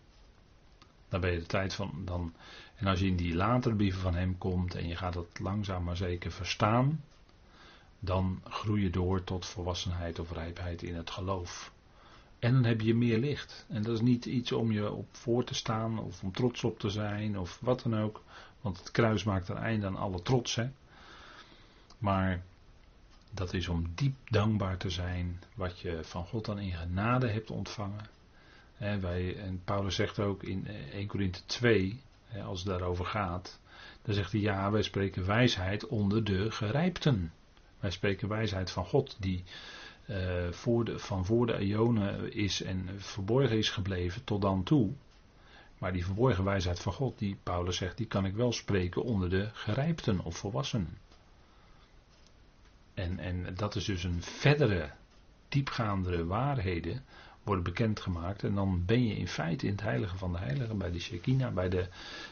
Dan 1.10 1.22
ben 1.22 1.32
je 1.32 1.40
de 1.40 1.46
tijd 1.46 1.74
van. 1.74 2.02
Dan, 2.06 2.34
en 2.76 2.88
als 2.88 3.00
je 3.00 3.06
in 3.06 3.16
die 3.16 3.36
latere 3.36 3.76
brieven 3.76 4.02
van 4.02 4.16
hem 4.16 4.38
komt 4.38 4.76
en 4.76 4.88
je 4.88 4.96
gaat 4.96 5.16
het 5.16 5.40
langzaam 5.40 5.84
maar 5.84 5.98
zeker 5.98 6.32
verstaan, 6.32 7.04
dan 8.00 8.42
groei 8.44 8.82
je 8.82 8.90
door 8.90 9.24
tot 9.24 9.46
volwassenheid 9.46 10.20
of 10.20 10.32
rijpheid 10.32 10.84
in 10.84 10.96
het 10.96 11.10
geloof. 11.10 11.72
En 12.40 12.54
dan 12.54 12.64
heb 12.64 12.82
je 12.82 12.96
meer 12.96 13.18
licht. 13.18 13.66
En 13.70 13.84
dat 13.84 13.94
is 13.94 14.02
niet 14.02 14.26
iets 14.26 14.52
om 14.52 14.72
je 14.72 14.92
op 14.92 15.08
voor 15.12 15.44
te 15.44 15.54
staan 15.54 16.00
of 16.00 16.24
om 16.24 16.32
trots 16.32 16.64
op 16.64 16.80
te 16.80 16.90
zijn 16.90 17.40
of 17.40 17.60
wat 17.62 17.82
dan 17.84 17.98
ook. 17.98 18.24
Want 18.62 18.78
het 18.78 18.92
kruis 18.92 19.24
maakt 19.24 19.50
een 19.50 19.58
einde 19.58 19.88
aan 19.88 19.96
alle 19.96 20.22
trots. 20.22 20.56
Hè? 20.56 20.70
Maar 21.98 22.44
dat 23.32 23.54
is 23.54 23.68
om 23.68 23.92
diep 23.96 24.16
dankbaar 24.30 24.78
te 24.78 24.90
zijn 24.90 25.44
wat 25.56 25.80
je 25.80 26.00
van 26.02 26.26
God 26.26 26.46
dan 26.46 26.60
in 26.60 26.74
genade 26.74 27.28
hebt 27.28 27.52
ontvangen. 27.52 28.10
wij, 28.78 29.38
en 29.38 29.62
Paulus 29.64 29.96
zegt 29.96 30.20
ook 30.20 30.44
in 30.44 30.68
1 30.68 30.92
eh, 30.92 31.08
Korinthe 31.08 31.46
2, 31.46 32.02
als 32.46 32.60
het 32.60 32.68
daarover 32.68 33.06
gaat, 33.06 33.60
dan 34.02 34.14
zegt 34.14 34.32
hij 34.32 34.42
ja, 34.42 34.72
wij 34.72 34.82
spreken 34.82 35.26
wijsheid 35.26 35.88
onder 35.88 36.24
de 36.24 36.52
gerijpten. 36.52 37.32
Wij 37.80 37.92
spreken 37.92 38.28
wijsheid 38.28 38.72
van 38.72 38.86
God 38.86 39.16
die 39.20 39.44
uh, 40.10 40.52
voor 40.52 40.86
de, 40.86 41.00
van 41.00 41.26
voor 41.26 41.46
de 41.46 41.58
eonen 41.58 42.34
is 42.34 42.62
en 42.62 42.90
verborgen 42.98 43.58
is 43.58 43.70
gebleven 43.70 44.24
tot 44.24 44.42
dan 44.42 44.64
toe. 44.64 44.94
Maar 45.78 45.94
die 45.94 46.06
verborgen 46.06 46.44
wijsheid 46.44 46.80
van 46.80 46.94
God, 46.94 47.20
die 47.20 47.38
Paulus 47.44 47.78
zegt, 47.78 47.98
die 47.98 48.08
kan 48.08 48.26
ik 48.26 48.36
wel 48.36 48.52
spreken 48.52 49.04
onder 49.04 49.30
de 49.30 49.50
gerijpten 49.54 50.20
of 50.24 50.38
volwassenen. 50.38 50.98
En, 52.94 53.20
en 53.20 53.56
dat 53.56 53.76
is 53.76 53.86
dus 53.86 54.04
een 54.04 54.22
verdere, 54.22 54.92
diepgaandere 55.50 56.26
waarheden 56.26 57.06
worden 57.44 57.64
bekendgemaakt. 57.64 58.44
En 58.44 58.56
dan 58.56 58.86
ben 58.86 59.08
je 59.08 59.16
in 59.16 59.28
feite 59.28 59.66
in 59.66 59.72
het 59.72 59.82
heilige 59.82 60.18
van 60.18 60.32
de 60.32 60.38
heiligen, 60.38 60.78
bij 60.78 60.92
de 60.92 61.00
Shekinah, 61.00 61.54
bij, 61.54 61.70
de, 61.70 61.88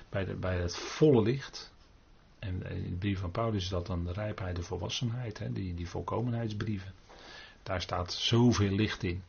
bij, 0.10 0.25
de, 0.25 0.36
bij 0.36 0.58
het 0.58 0.75
volle 0.75 1.21
licht. 1.21 1.73
En 2.45 2.71
in 2.71 2.89
de 2.89 2.95
brief 2.95 3.19
van 3.19 3.31
Paulus 3.31 3.63
is 3.63 3.69
dat 3.69 3.86
dan 3.86 4.05
de 4.05 4.13
rijpheid, 4.13 4.55
de 4.55 4.63
volwassenheid, 4.63 5.39
hè, 5.39 5.51
die, 5.51 5.73
die 5.73 5.89
volkomenheidsbrieven. 5.89 6.93
Daar 7.63 7.81
staat 7.81 8.13
zoveel 8.13 8.71
licht 8.71 9.03
in. 9.03 9.23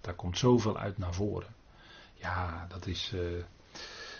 Daar 0.00 0.14
komt 0.14 0.38
zoveel 0.38 0.78
uit 0.78 0.98
naar 0.98 1.14
voren. 1.14 1.54
Ja, 2.14 2.66
dat 2.68 2.86
is 2.86 3.12
uh, 3.14 3.20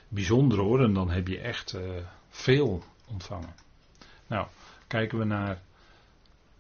bijzonder 0.09 0.59
hoor. 0.59 0.82
En 0.82 0.92
dan 0.92 1.11
heb 1.11 1.28
je 1.28 1.40
echt 1.40 1.74
uh, 1.74 1.90
veel 2.28 2.82
ontvangen. 3.06 3.54
Nou, 4.26 4.46
kijken 4.87 5.18
we 5.18 5.24
naar 5.24 5.62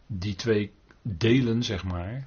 die 0.06 0.34
twee 0.34 0.72
delen, 1.02 1.62
zeg 1.62 1.84
maar. 1.84 2.26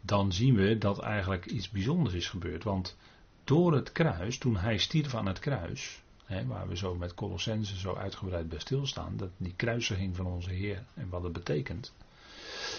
Dan 0.00 0.32
zien 0.32 0.54
we 0.54 0.78
dat 0.78 0.98
eigenlijk 0.98 1.46
iets 1.46 1.70
bijzonders 1.70 2.14
is 2.14 2.28
gebeurd. 2.28 2.64
Want 2.64 2.96
door 3.44 3.74
het 3.74 3.92
kruis, 3.92 4.38
toen 4.38 4.56
hij 4.56 4.78
stierf 4.78 5.14
aan 5.14 5.26
het 5.26 5.38
kruis, 5.38 6.02
hè, 6.24 6.46
waar 6.46 6.68
we 6.68 6.76
zo 6.76 6.94
met 6.94 7.14
Colossense 7.14 7.78
zo 7.78 7.94
uitgebreid 7.94 8.48
bij 8.48 8.58
stilstaan, 8.58 9.16
dat 9.16 9.30
die 9.36 9.54
kruisiging 9.56 10.16
van 10.16 10.26
onze 10.26 10.50
Heer 10.50 10.84
en 10.94 11.08
wat 11.08 11.22
het 11.22 11.32
betekent. 11.32 11.92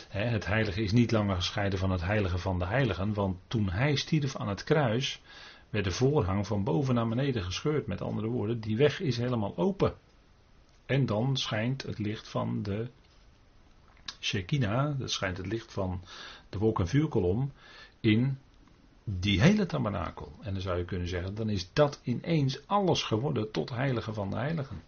Het 0.08 0.46
heilige 0.46 0.84
is 0.84 0.92
niet 0.92 1.12
langer 1.12 1.36
gescheiden 1.36 1.80
van 1.80 1.92
het 1.92 2.02
heilige 2.02 2.38
van 2.38 2.60
de 2.60 2.66
heiligen, 2.66 3.14
want 3.14 3.38
toen 3.48 3.70
hij 3.70 3.96
stierf 3.96 4.36
aan 4.36 4.48
het 4.48 4.64
kruis, 4.64 5.22
werd 5.70 5.86
de 5.86 5.92
voorhang 5.92 6.48
van 6.48 6.64
boven 6.64 6.96
naar 6.96 7.08
beneden 7.08 7.44
gescheurd. 7.44 7.88
Met 7.88 8.02
andere 8.02 8.28
woorden, 8.28 8.60
die 8.60 8.78
weg 8.78 9.02
is 9.02 9.18
helemaal 9.18 9.58
open. 9.58 9.96
En 10.86 11.06
dan 11.06 11.38
schijnt 11.38 11.82
het 11.82 12.00
licht 12.00 12.28
van 12.28 12.64
de 12.64 12.90
Shekinah, 14.20 15.00
dat 15.00 15.12
schijnt 15.12 15.38
het 15.38 15.48
licht 15.48 15.74
van 15.74 16.02
de 16.50 16.58
wolk- 16.58 16.80
en 16.80 16.88
vuurkolom, 16.88 17.52
in 18.00 18.38
die 19.06 19.42
hele 19.42 19.66
tabernakel. 19.66 20.32
En 20.42 20.54
dan 20.54 20.62
zou 20.62 20.78
je 20.78 20.86
kunnen 20.86 21.08
zeggen, 21.08 21.36
dan 21.36 21.50
is 21.50 21.70
dat 21.74 22.00
ineens 22.04 22.68
alles 22.68 23.04
geworden 23.04 23.52
tot 23.52 23.70
heilige 23.70 24.14
van 24.14 24.30
de 24.30 24.36
heiligen. 24.36 24.84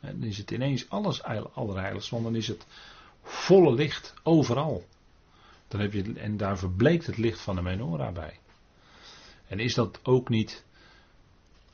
dan 0.00 0.22
is 0.22 0.38
het 0.38 0.50
ineens 0.50 0.90
alles 0.90 1.22
allerheiligst, 1.52 2.10
want 2.10 2.24
dan 2.24 2.34
is 2.36 2.48
het 2.48 2.66
volle 3.22 3.74
licht 3.74 4.14
overal. 4.22 4.86
Dan 5.68 5.80
heb 5.80 5.92
je, 5.92 6.12
en 6.12 6.36
daar 6.36 6.58
verbleekt 6.58 7.06
het 7.06 7.16
licht 7.16 7.40
van 7.40 7.56
de 7.56 7.62
menorah 7.62 8.14
bij. 8.14 8.38
En 9.46 9.58
is 9.58 9.74
dat 9.74 10.00
ook 10.02 10.28
niet, 10.28 10.64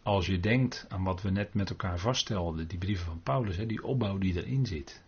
als 0.03 0.27
je 0.27 0.41
denkt 0.41 0.87
aan 0.89 1.03
wat 1.03 1.23
we 1.23 1.31
net 1.31 1.55
met 1.55 1.71
elkaar 1.71 1.99
vaststelden, 1.99 2.69
die 2.69 2.79
brieven 2.79 3.07
van 3.07 3.21
Paulus, 3.23 3.57
die 3.57 3.85
opbouw 3.85 4.19
die 4.19 4.37
erin 4.37 4.67
zit. 4.67 5.03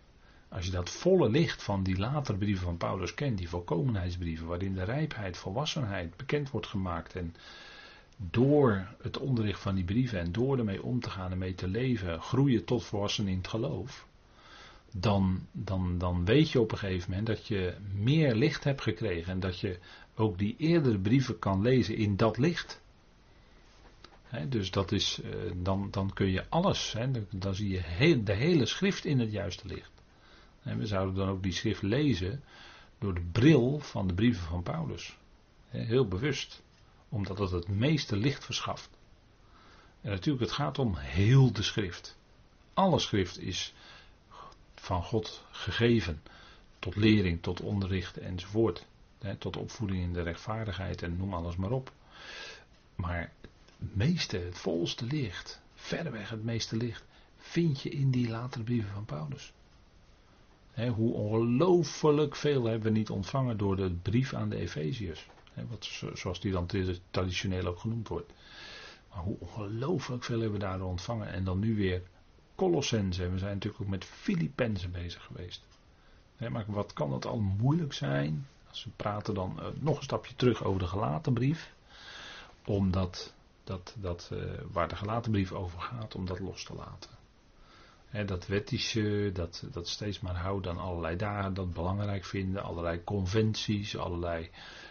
Als 0.49 0.65
je 0.65 0.71
dat 0.71 0.89
volle 0.89 1.29
licht 1.29 1.63
van 1.63 1.83
die 1.83 1.97
latere 1.97 2.37
brieven 2.37 2.63
van 2.63 2.77
Paulus 2.77 3.13
kent, 3.13 3.37
die 3.37 3.49
volkomenheidsbrieven, 3.49 4.47
waarin 4.47 4.73
de 4.73 4.83
rijpheid, 4.83 5.37
volwassenheid 5.37 6.17
bekend 6.17 6.49
wordt 6.49 6.67
gemaakt 6.67 7.15
en 7.15 7.35
door 8.17 8.87
het 9.01 9.17
onderricht 9.17 9.61
van 9.61 9.75
die 9.75 9.83
brieven 9.83 10.19
en 10.19 10.31
door 10.31 10.57
ermee 10.57 10.83
om 10.83 10.99
te 10.99 11.09
gaan 11.09 11.31
en 11.31 11.37
mee 11.37 11.55
te 11.55 11.67
leven, 11.67 12.21
groeien 12.21 12.65
tot 12.65 12.83
volwassen 12.83 13.27
in 13.27 13.37
het 13.37 13.47
geloof, 13.47 14.07
dan, 14.91 15.47
dan, 15.51 15.97
dan 15.97 16.25
weet 16.25 16.51
je 16.51 16.59
op 16.59 16.71
een 16.71 16.77
gegeven 16.77 17.09
moment 17.09 17.27
dat 17.27 17.47
je 17.47 17.75
meer 17.93 18.35
licht 18.35 18.63
hebt 18.63 18.81
gekregen 18.81 19.31
en 19.31 19.39
dat 19.39 19.59
je 19.59 19.79
ook 20.15 20.37
die 20.37 20.55
eerdere 20.57 20.99
brieven 20.99 21.39
kan 21.39 21.61
lezen 21.61 21.95
in 21.95 22.15
dat 22.15 22.37
licht. 22.37 22.81
dus 24.49 24.71
dat 24.71 24.91
is, 24.91 25.21
eh, 25.23 25.31
dan, 25.55 25.87
dan 25.91 26.13
kun 26.13 26.31
je 26.31 26.49
alles, 26.49 26.95
dan 27.29 27.55
zie 27.55 27.69
je 27.69 28.23
de 28.23 28.33
hele 28.33 28.65
schrift 28.65 29.05
in 29.05 29.19
het 29.19 29.31
juiste 29.31 29.67
licht. 29.67 29.96
En 30.63 30.77
we 30.77 30.85
zouden 30.85 31.15
dan 31.15 31.29
ook 31.29 31.43
die 31.43 31.51
schrift 31.51 31.81
lezen 31.81 32.43
door 32.99 33.13
de 33.13 33.25
bril 33.31 33.79
van 33.79 34.07
de 34.07 34.13
brieven 34.13 34.47
van 34.47 34.63
Paulus. 34.63 35.17
Heel 35.67 36.07
bewust, 36.07 36.61
omdat 37.09 37.37
het 37.37 37.51
het 37.51 37.67
meeste 37.67 38.15
licht 38.15 38.45
verschaft. 38.45 38.89
En 40.01 40.09
natuurlijk, 40.09 40.45
het 40.45 40.53
gaat 40.53 40.79
om 40.79 40.95
heel 40.95 41.51
de 41.51 41.63
schrift. 41.63 42.17
Alle 42.73 42.99
schrift 42.99 43.39
is 43.39 43.73
van 44.75 45.03
God 45.03 45.45
gegeven. 45.51 46.21
Tot 46.79 46.95
lering, 46.95 47.41
tot 47.41 47.61
onderricht 47.61 48.17
enzovoort. 48.17 48.85
Tot 49.37 49.57
opvoeding 49.57 50.01
in 50.01 50.13
de 50.13 50.21
rechtvaardigheid 50.21 51.01
en 51.01 51.17
noem 51.17 51.33
alles 51.33 51.55
maar 51.55 51.71
op. 51.71 51.91
Maar 52.95 53.33
het 53.79 53.95
meeste, 53.95 54.37
het 54.37 54.57
volste 54.57 55.05
licht, 55.05 55.61
verreweg 55.73 56.29
het 56.29 56.43
meeste 56.43 56.77
licht, 56.77 57.03
vind 57.37 57.81
je 57.81 57.89
in 57.89 58.11
die 58.11 58.29
latere 58.29 58.63
brieven 58.63 58.93
van 58.93 59.05
Paulus 59.05 59.53
hoe 60.85 61.13
ongelooflijk 61.13 62.35
veel 62.35 62.63
hebben 62.63 62.91
we 62.91 62.97
niet 62.97 63.09
ontvangen 63.09 63.57
door 63.57 63.75
de 63.75 63.89
brief 63.89 64.33
aan 64.33 64.49
de 64.49 64.55
Efeziërs. 64.55 65.27
zoals 66.13 66.39
die 66.39 66.51
dan 66.51 66.69
traditioneel 67.11 67.65
ook 67.65 67.79
genoemd 67.79 68.07
wordt. 68.07 68.33
Maar 69.09 69.19
hoe 69.19 69.37
ongelooflijk 69.39 70.23
veel 70.23 70.39
hebben 70.39 70.59
we 70.59 70.65
daar 70.65 70.81
ontvangen. 70.81 71.27
En 71.27 71.43
dan 71.43 71.59
nu 71.59 71.75
weer 71.75 72.01
Colossense. 72.55 73.29
We 73.29 73.37
zijn 73.37 73.53
natuurlijk 73.53 73.83
ook 73.83 73.89
met 73.89 74.05
Filippenzen 74.05 74.91
bezig 74.91 75.23
geweest. 75.23 75.61
maar 76.49 76.65
wat 76.67 76.93
kan 76.93 77.09
dat 77.09 77.25
al 77.25 77.39
moeilijk 77.39 77.93
zijn? 77.93 78.47
Als 78.69 78.83
we 78.83 78.89
praten 78.95 79.33
dan 79.33 79.57
uh, 79.59 79.65
nog 79.79 79.97
een 79.97 80.03
stapje 80.03 80.35
terug 80.35 80.63
over 80.63 80.79
de 80.79 80.87
gelaten 80.87 81.33
brief. 81.33 81.73
Omdat 82.65 83.33
dat, 83.63 83.95
dat, 83.99 84.29
uh, 84.33 84.39
waar 84.71 84.87
de 84.87 84.95
gelaten 84.95 85.31
brief 85.31 85.51
over 85.51 85.81
gaat, 85.81 86.15
om 86.15 86.25
dat 86.25 86.39
los 86.39 86.63
te 86.63 86.73
laten 86.73 87.17
dat 88.25 88.47
wettische, 88.47 89.29
dat, 89.33 89.63
dat 89.71 89.87
steeds 89.87 90.19
maar 90.19 90.35
houden 90.35 90.71
aan 90.71 90.77
allerlei 90.77 91.15
dagen, 91.15 91.53
dat 91.53 91.73
belangrijk 91.73 92.25
vinden, 92.25 92.63
allerlei 92.63 93.03
conventies, 93.03 93.97
allerlei 93.97 94.49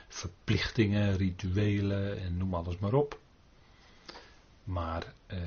verplichtingen, 0.09 1.17
rituelen 1.17 2.19
en 2.21 2.37
noem 2.37 2.55
alles 2.55 2.79
maar 2.79 2.93
op. 2.93 3.21
Maar 4.65 5.13
eh, 5.27 5.39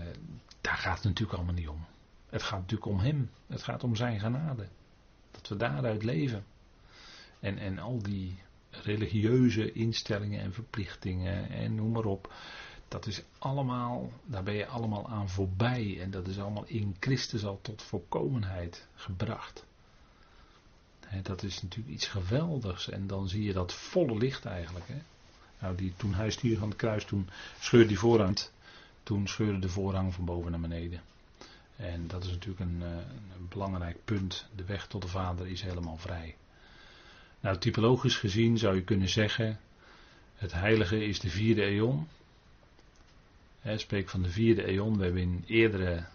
daar 0.61 0.77
gaat 0.77 0.95
het 0.95 1.03
natuurlijk 1.03 1.37
allemaal 1.37 1.55
niet 1.55 1.67
om. 1.67 1.85
Het 2.29 2.43
gaat 2.43 2.59
natuurlijk 2.59 2.91
om 2.91 2.99
Hem, 2.99 3.29
het 3.47 3.63
gaat 3.63 3.83
om 3.83 3.95
Zijn 3.95 4.19
genade. 4.19 4.67
Dat 5.31 5.47
we 5.47 5.55
daaruit 5.55 6.03
leven. 6.03 6.45
En, 7.39 7.57
en 7.57 7.79
al 7.79 8.01
die 8.01 8.39
religieuze 8.69 9.71
instellingen 9.71 10.41
en 10.41 10.53
verplichtingen 10.53 11.49
en 11.49 11.75
noem 11.75 11.91
maar 11.91 12.05
op 12.05 12.33
dat 12.89 13.05
is 13.05 13.21
allemaal, 13.37 14.11
daar 14.25 14.43
ben 14.43 14.53
je 14.53 14.67
allemaal 14.67 15.09
aan 15.09 15.29
voorbij. 15.29 16.01
En 16.01 16.11
dat 16.11 16.27
is 16.27 16.39
allemaal 16.39 16.65
in 16.65 16.95
Christus 16.99 17.45
al 17.45 17.59
tot 17.61 17.81
volkomenheid 17.81 18.87
gebracht. 18.95 19.65
dat 21.23 21.43
is 21.43 21.61
natuurlijk 21.61 21.93
iets 21.93 22.07
geweldigs. 22.07 22.89
En 22.89 23.07
dan 23.07 23.27
zie 23.27 23.43
je 23.43 23.53
dat 23.53 23.73
volle 23.73 24.17
licht 24.17 24.45
eigenlijk. 24.45 24.85
Nou, 25.59 25.75
die, 25.75 25.93
toen 25.97 26.13
hij 26.13 26.29
stierf 26.29 26.61
aan 26.61 26.69
het 26.69 26.77
kruis, 26.77 27.05
toen 27.05 27.29
scheurde 27.59 27.87
die 27.87 27.99
voorhang. 27.99 28.49
Toen 29.03 29.27
scheurde 29.27 29.59
de 29.59 29.69
voorhang 29.69 30.13
van 30.13 30.25
boven 30.25 30.51
naar 30.51 30.59
beneden. 30.59 31.01
En 31.75 32.07
dat 32.07 32.23
is 32.23 32.29
natuurlijk 32.29 32.59
een, 32.59 32.81
eh, 32.81 32.89
een 33.35 33.47
belangrijk 33.49 34.05
punt. 34.05 34.45
De 34.55 34.63
weg 34.63 34.87
tot 34.87 35.01
de 35.01 35.07
Vader 35.07 35.47
is 35.47 35.61
helemaal 35.61 35.97
vrij. 35.97 36.35
Nou, 37.39 37.57
typologisch 37.57 38.17
gezien 38.17 38.57
zou 38.57 38.75
je 38.75 38.83
kunnen 38.83 39.09
zeggen: 39.09 39.59
het 40.35 40.51
heilige 40.51 41.05
is 41.05 41.19
de 41.19 41.29
vierde 41.29 41.63
eon. 41.63 42.07
He, 43.59 43.77
spreek 43.77 44.09
van 44.09 44.21
de 44.21 44.29
vierde 44.29 44.63
eon. 44.63 44.97
We 44.97 45.03
hebben 45.03 45.21
in 45.21 45.43
eerdere 45.47 46.05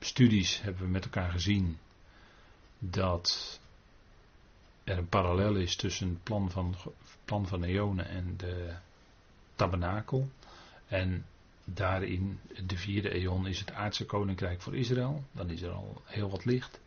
studies 0.00 0.62
hebben 0.62 0.82
we 0.82 0.88
met 0.88 1.04
elkaar 1.04 1.30
gezien 1.30 1.78
dat 2.78 3.60
er 4.84 4.98
een 4.98 5.08
parallel 5.08 5.56
is 5.56 5.76
tussen 5.76 6.08
het 6.08 6.22
plan 6.22 6.50
van, 6.50 6.74
plan 7.24 7.46
van 7.46 7.64
eonen 7.64 8.08
en 8.08 8.36
de 8.36 8.74
tabernakel. 9.54 10.30
En 10.86 11.26
daarin, 11.64 12.40
de 12.66 12.76
vierde 12.76 13.10
eon, 13.10 13.46
is 13.46 13.58
het 13.58 13.72
aardse 13.72 14.06
koninkrijk 14.06 14.60
voor 14.60 14.76
Israël. 14.76 15.24
Dan 15.32 15.50
is 15.50 15.62
er 15.62 15.70
al 15.70 16.02
heel 16.04 16.30
wat 16.30 16.44
licht. 16.44 16.80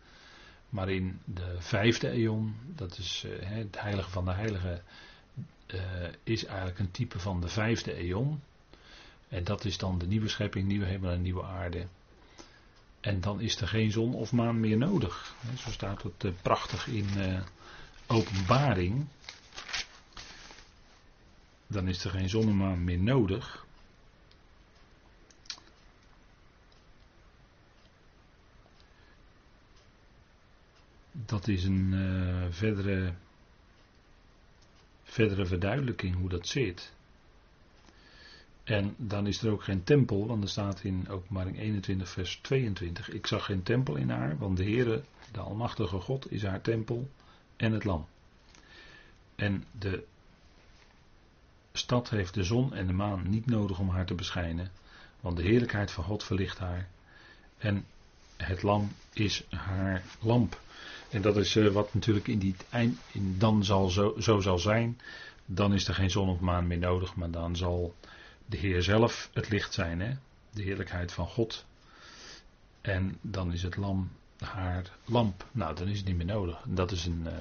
Maar 0.70 0.90
in 0.90 1.20
de 1.26 1.56
vijfde 1.60 2.10
eon, 2.10 2.56
dat 2.76 2.98
is 2.98 3.24
uh, 3.26 3.32
het 3.40 3.82
heilige 3.82 4.10
van 4.10 4.26
de 4.26 4.34
heilige, 4.34 4.82
uh, 5.68 5.82
is 6.24 6.46
eigenlijk 6.46 6.80
een 6.80 6.92
type 6.92 7.20
van 7.20 7.42
de 7.42 7.48
vijfde 7.48 7.94
eon. 7.94 8.42
En 9.30 9.44
dat 9.44 9.66
is 9.66 9.78
dan 9.78 9.98
de 9.98 10.08
nieuwe 10.08 10.28
schepping, 10.28 10.68
nieuwe 10.68 10.86
hemel 10.86 11.12
en 11.12 11.22
nieuwe 11.22 11.44
aarde. 11.44 11.88
En 13.00 13.22
dan 13.22 13.42
is 13.42 13.62
er 13.62 13.68
geen 13.68 13.92
zon 13.92 14.14
of 14.14 14.32
maan 14.32 14.60
meer 14.60 14.78
nodig. 14.78 15.36
Zo 15.58 15.72
staat 15.72 16.04
het 16.04 16.24
eh, 16.24 16.32
prachtig 16.42 16.88
in 16.88 17.08
uh, 17.18 17.42
openbaring. 18.08 19.08
Dan 21.68 21.88
is 21.88 22.04
er 22.04 22.12
geen 22.12 22.30
zon 22.30 22.48
en 22.48 22.58
maan 22.58 22.84
meer 22.84 23.00
nodig. 23.00 23.66
Dat 31.12 31.48
is 31.48 31.64
een 31.64 31.92
uh, 31.94 32.46
verdere, 32.50 33.14
verdere 35.04 35.46
verduidelijking 35.46 36.16
hoe 36.16 36.30
dat 36.30 36.48
zit. 36.48 36.96
En 38.68 38.96
dan 38.98 39.28
is 39.28 39.42
er 39.42 39.52
ook 39.52 39.64
geen 39.64 39.84
tempel, 39.84 40.28
want 40.28 40.44
er 40.44 40.50
staat 40.50 40.84
in 40.84 41.10
openbaring 41.10 41.60
21 41.60 42.10
vers 42.10 42.40
22. 42.42 43.10
Ik 43.10 43.28
zag 43.28 43.46
geen 43.46 43.64
tempel 43.64 43.96
in 43.96 44.10
haar, 44.10 44.38
want 44.38 44.58
de 44.58 44.64
Heere, 44.64 45.04
de 45.32 45.40
Almachtige 45.40 46.00
God, 46.00 46.32
is 46.32 46.44
haar 46.44 46.62
tempel 46.62 47.10
en 47.56 47.72
het 47.72 47.84
lam. 47.84 48.08
En 49.36 49.66
de 49.80 50.04
stad 51.74 52.10
heeft 52.10 52.34
de 52.34 52.44
zon 52.44 52.74
en 52.74 52.88
de 52.88 52.94
maan 52.94 53.30
niet 53.30 53.46
nodig 53.46 53.80
om 53.80 53.90
haar 53.90 54.06
te 54.06 54.14
beschijnen, 54.14 54.72
want 55.20 55.38
de 55.38 55.44
heerlijkheid 55.44 55.92
van 55.92 56.04
God 56.04 56.24
verlicht 56.24 56.58
haar. 56.58 56.88
En 57.58 57.86
het 58.38 58.64
lam 58.64 58.92
is 59.14 59.46
haar 59.50 60.04
lamp. 60.20 60.62
En 61.10 61.22
dat 61.22 61.38
is 61.38 61.56
uh, 61.56 61.72
wat 61.72 61.94
natuurlijk 61.94 62.28
in 62.28 62.40
die 62.40 62.56
eind, 62.70 63.00
in 63.12 63.36
dan 63.38 63.64
zal 63.64 63.90
zo, 63.90 64.16
zo 64.20 64.40
zal 64.40 64.60
zijn. 64.60 65.00
Dan 65.46 65.74
is 65.74 65.88
er 65.88 65.94
geen 65.94 66.12
zon 66.12 66.30
of 66.30 66.40
maan 66.40 66.68
meer 66.68 66.78
nodig, 66.78 67.16
maar 67.16 67.32
dan 67.32 67.56
zal 67.56 67.96
de 68.50 68.58
Heer 68.58 68.84
zelf 68.84 69.30
het 69.34 69.50
licht 69.50 69.74
zijn, 69.74 70.00
hè? 70.00 70.14
de 70.50 70.62
heerlijkheid 70.62 71.12
van 71.12 71.28
God. 71.28 71.66
En 72.82 73.18
dan 73.22 73.54
is 73.54 73.64
het 73.64 73.76
lam 73.76 74.12
haar 74.40 74.92
lamp. 75.06 75.46
Nou, 75.52 75.76
dan 75.76 75.88
is 75.88 75.98
het 75.98 76.08
niet 76.08 76.18
meer 76.18 76.26
nodig. 76.26 76.64
Dat 76.68 76.92
is 76.92 77.06
een 77.06 77.24
uh, 77.26 77.34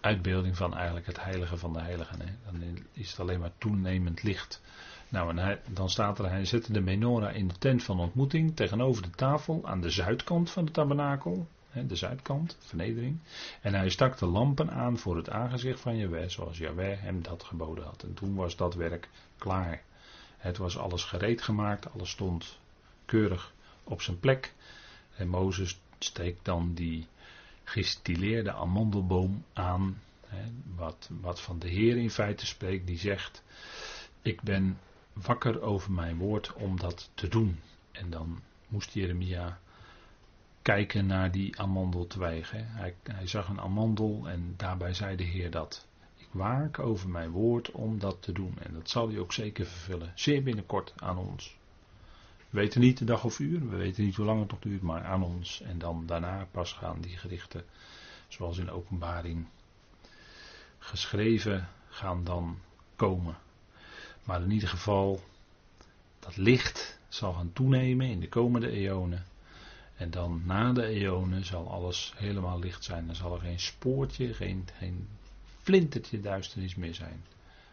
uitbeelding 0.00 0.56
van 0.56 0.74
eigenlijk 0.74 1.06
het 1.06 1.22
heilige 1.22 1.56
van 1.56 1.72
de 1.72 1.80
heiligen. 1.80 2.20
Hè? 2.20 2.26
Dan 2.44 2.86
is 2.92 3.10
het 3.10 3.20
alleen 3.20 3.40
maar 3.40 3.52
toenemend 3.58 4.22
licht. 4.22 4.62
Nou, 5.08 5.30
en 5.30 5.38
hij, 5.38 5.60
dan 5.68 5.90
staat 5.90 6.18
er, 6.18 6.30
hij 6.30 6.44
zette 6.44 6.72
de 6.72 6.80
menorah 6.80 7.36
in 7.36 7.48
de 7.48 7.58
tent 7.58 7.82
van 7.82 8.00
ontmoeting 8.00 8.56
tegenover 8.56 9.02
de 9.02 9.10
tafel 9.10 9.60
aan 9.64 9.80
de 9.80 9.90
zuidkant 9.90 10.50
van 10.50 10.64
de 10.64 10.70
tabernakel. 10.70 11.48
De 11.82 11.96
zuidkant, 11.96 12.56
vernedering. 12.60 13.18
En 13.60 13.74
hij 13.74 13.88
stak 13.88 14.18
de 14.18 14.26
lampen 14.26 14.70
aan 14.70 14.98
voor 14.98 15.16
het 15.16 15.30
aangezicht 15.30 15.80
van 15.80 15.96
Jaweh, 15.96 16.28
zoals 16.28 16.58
Jaweh 16.58 17.00
hem 17.00 17.22
dat 17.22 17.42
geboden 17.42 17.84
had. 17.84 18.02
En 18.02 18.14
toen 18.14 18.34
was 18.34 18.56
dat 18.56 18.74
werk 18.74 19.08
klaar. 19.38 19.82
Het 20.36 20.56
was 20.56 20.78
alles 20.78 21.04
gereed 21.04 21.42
gemaakt, 21.42 21.92
alles 21.92 22.10
stond 22.10 22.58
keurig 23.04 23.52
op 23.84 24.02
zijn 24.02 24.20
plek. 24.20 24.54
En 25.16 25.28
Mozes 25.28 25.80
steekt 25.98 26.44
dan 26.44 26.74
die 26.74 27.06
gestileerde 27.64 28.52
amandelboom 28.52 29.44
aan. 29.52 30.02
Wat, 30.74 31.08
wat 31.20 31.40
van 31.40 31.58
de 31.58 31.68
Heer 31.68 31.96
in 31.96 32.10
feite 32.10 32.46
spreekt, 32.46 32.86
die 32.86 32.98
zegt: 32.98 33.42
Ik 34.22 34.42
ben 34.42 34.78
wakker 35.12 35.62
over 35.62 35.92
mijn 35.92 36.16
woord 36.16 36.52
om 36.52 36.80
dat 36.80 37.10
te 37.14 37.28
doen. 37.28 37.60
En 37.92 38.10
dan 38.10 38.40
moest 38.68 38.92
Jeremia 38.92 39.58
kijken 40.64 41.06
naar 41.06 41.30
die 41.30 41.60
amandeltwijg. 41.60 42.50
Hij, 42.50 42.94
hij 43.02 43.26
zag 43.26 43.48
een 43.48 43.60
amandel 43.60 44.28
en 44.28 44.54
daarbij 44.56 44.94
zei 44.94 45.16
de 45.16 45.24
Heer 45.24 45.50
dat. 45.50 45.86
Ik 46.16 46.28
waak 46.30 46.78
over 46.78 47.08
mijn 47.08 47.30
woord 47.30 47.70
om 47.70 47.98
dat 47.98 48.22
te 48.22 48.32
doen. 48.32 48.58
En 48.58 48.72
dat 48.72 48.90
zal 48.90 49.08
hij 49.08 49.18
ook 49.18 49.32
zeker 49.32 49.66
vervullen. 49.66 50.12
Zeer 50.14 50.42
binnenkort 50.42 50.92
aan 50.96 51.18
ons. 51.18 51.56
We 52.50 52.60
weten 52.60 52.80
niet 52.80 52.98
de 52.98 53.04
dag 53.04 53.24
of 53.24 53.38
uur, 53.38 53.68
we 53.68 53.76
weten 53.76 54.04
niet 54.04 54.16
hoe 54.16 54.24
lang 54.24 54.40
het 54.40 54.50
nog 54.50 54.60
duurt, 54.60 54.82
maar 54.82 55.04
aan 55.04 55.22
ons. 55.22 55.60
En 55.60 55.78
dan 55.78 56.06
daarna 56.06 56.48
pas 56.50 56.72
gaan 56.72 57.00
die 57.00 57.16
gerichten, 57.16 57.64
zoals 58.28 58.58
in 58.58 58.70
openbaring 58.70 59.46
geschreven, 60.78 61.68
gaan 61.88 62.24
dan 62.24 62.58
komen. 62.96 63.36
Maar 64.22 64.42
in 64.42 64.50
ieder 64.50 64.68
geval, 64.68 65.20
dat 66.18 66.36
licht 66.36 66.98
zal 67.08 67.32
gaan 67.32 67.52
toenemen 67.52 68.06
in 68.06 68.20
de 68.20 68.28
komende 68.28 68.70
eonen. 68.70 69.24
En 69.96 70.10
dan 70.10 70.42
na 70.44 70.72
de 70.72 70.86
eonen 70.86 71.44
zal 71.44 71.70
alles 71.70 72.12
helemaal 72.16 72.58
licht 72.58 72.84
zijn. 72.84 73.06
Dan 73.06 73.14
zal 73.14 73.34
er 73.34 73.40
geen 73.40 73.60
spoortje, 73.60 74.34
geen, 74.34 74.68
geen 74.78 75.08
flintertje 75.62 76.20
duisternis 76.20 76.74
meer 76.74 76.94
zijn. 76.94 77.24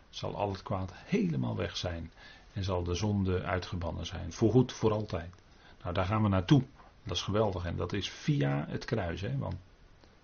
Zal 0.09 0.35
al 0.35 0.51
het 0.51 0.63
kwaad 0.63 0.91
helemaal 0.93 1.55
weg 1.55 1.77
zijn. 1.77 2.11
En 2.53 2.63
zal 2.63 2.83
de 2.83 2.95
zonde 2.95 3.43
uitgebannen 3.43 4.05
zijn. 4.05 4.33
Voorgoed, 4.33 4.71
voor 4.71 4.91
altijd. 4.91 5.33
Nou, 5.81 5.93
daar 5.93 6.05
gaan 6.05 6.23
we 6.23 6.29
naartoe. 6.29 6.63
Dat 7.03 7.15
is 7.15 7.23
geweldig. 7.23 7.65
En 7.65 7.75
dat 7.75 7.93
is 7.93 8.09
via 8.09 8.65
het 8.69 8.85
kruis. 8.85 9.21
Hè? 9.21 9.37
Want 9.37 9.55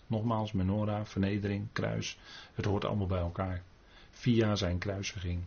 nogmaals, 0.07 0.51
menorah, 0.51 1.05
vernedering, 1.05 1.67
kruis. 1.71 2.17
Het 2.53 2.65
hoort 2.65 2.85
allemaal 2.85 3.07
bij 3.07 3.19
elkaar. 3.19 3.61
Via 4.11 4.55
zijn 4.55 4.77
kruisiging. 4.77 5.43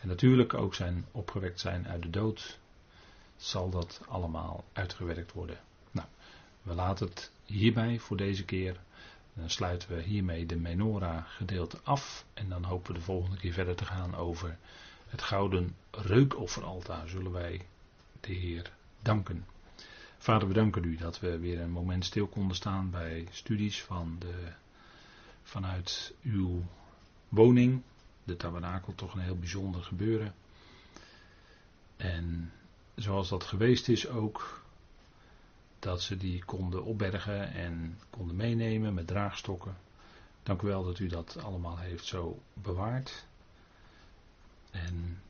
En 0.00 0.08
natuurlijk 0.08 0.54
ook 0.54 0.74
zijn 0.74 1.04
opgewekt 1.12 1.60
zijn 1.60 1.88
uit 1.88 2.02
de 2.02 2.10
dood. 2.10 2.58
Zal 3.40 3.70
dat 3.70 4.00
allemaal 4.08 4.64
uitgewerkt 4.72 5.32
worden. 5.32 5.58
Nou, 5.90 6.08
we 6.62 6.74
laten 6.74 7.08
het 7.08 7.30
hierbij 7.44 7.98
voor 7.98 8.16
deze 8.16 8.44
keer. 8.44 8.80
Dan 9.34 9.50
sluiten 9.50 9.88
we 9.88 10.02
hiermee 10.02 10.46
de 10.46 10.56
menorah 10.56 11.24
gedeelte 11.26 11.80
af. 11.82 12.24
En 12.34 12.48
dan 12.48 12.64
hopen 12.64 12.92
we 12.92 12.98
de 12.98 13.04
volgende 13.04 13.36
keer 13.36 13.52
verder 13.52 13.76
te 13.76 13.84
gaan 13.84 14.14
over 14.14 14.58
het 15.08 15.22
gouden 15.22 15.76
reukofferaltaar 15.90 17.08
zullen 17.08 17.32
wij 17.32 17.66
de 18.20 18.32
Heer 18.32 18.72
danken. 19.02 19.46
Vader, 20.18 20.48
we 20.48 20.54
danken 20.54 20.84
u 20.84 20.96
dat 20.96 21.20
we 21.20 21.38
weer 21.38 21.60
een 21.60 21.70
moment 21.70 22.04
stil 22.04 22.26
konden 22.26 22.56
staan 22.56 22.90
bij 22.90 23.28
studies 23.30 23.82
van 23.82 24.16
de, 24.18 24.52
vanuit 25.42 26.14
uw 26.22 26.62
woning, 27.28 27.82
de 28.24 28.36
tabernakel, 28.36 28.94
toch 28.94 29.14
een 29.14 29.20
heel 29.20 29.38
bijzonder 29.38 29.82
gebeuren. 29.82 30.34
En 31.96 32.52
zoals 33.02 33.28
dat 33.28 33.44
geweest 33.44 33.88
is 33.88 34.08
ook, 34.08 34.62
dat 35.78 36.02
ze 36.02 36.16
die 36.16 36.44
konden 36.44 36.84
opbergen 36.84 37.52
en 37.52 37.98
konden 38.10 38.36
meenemen 38.36 38.94
met 38.94 39.06
draagstokken. 39.06 39.76
Dank 40.42 40.62
u 40.62 40.66
wel 40.66 40.84
dat 40.84 40.98
u 40.98 41.06
dat 41.06 41.36
allemaal 41.42 41.78
heeft 41.78 42.04
zo 42.04 42.42
bewaard. 42.54 43.26
En 44.70 45.22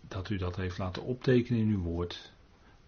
dat 0.00 0.28
u 0.28 0.36
dat 0.36 0.56
heeft 0.56 0.78
laten 0.78 1.02
optekenen 1.02 1.60
in 1.60 1.68
uw 1.68 1.82
woord. 1.82 2.32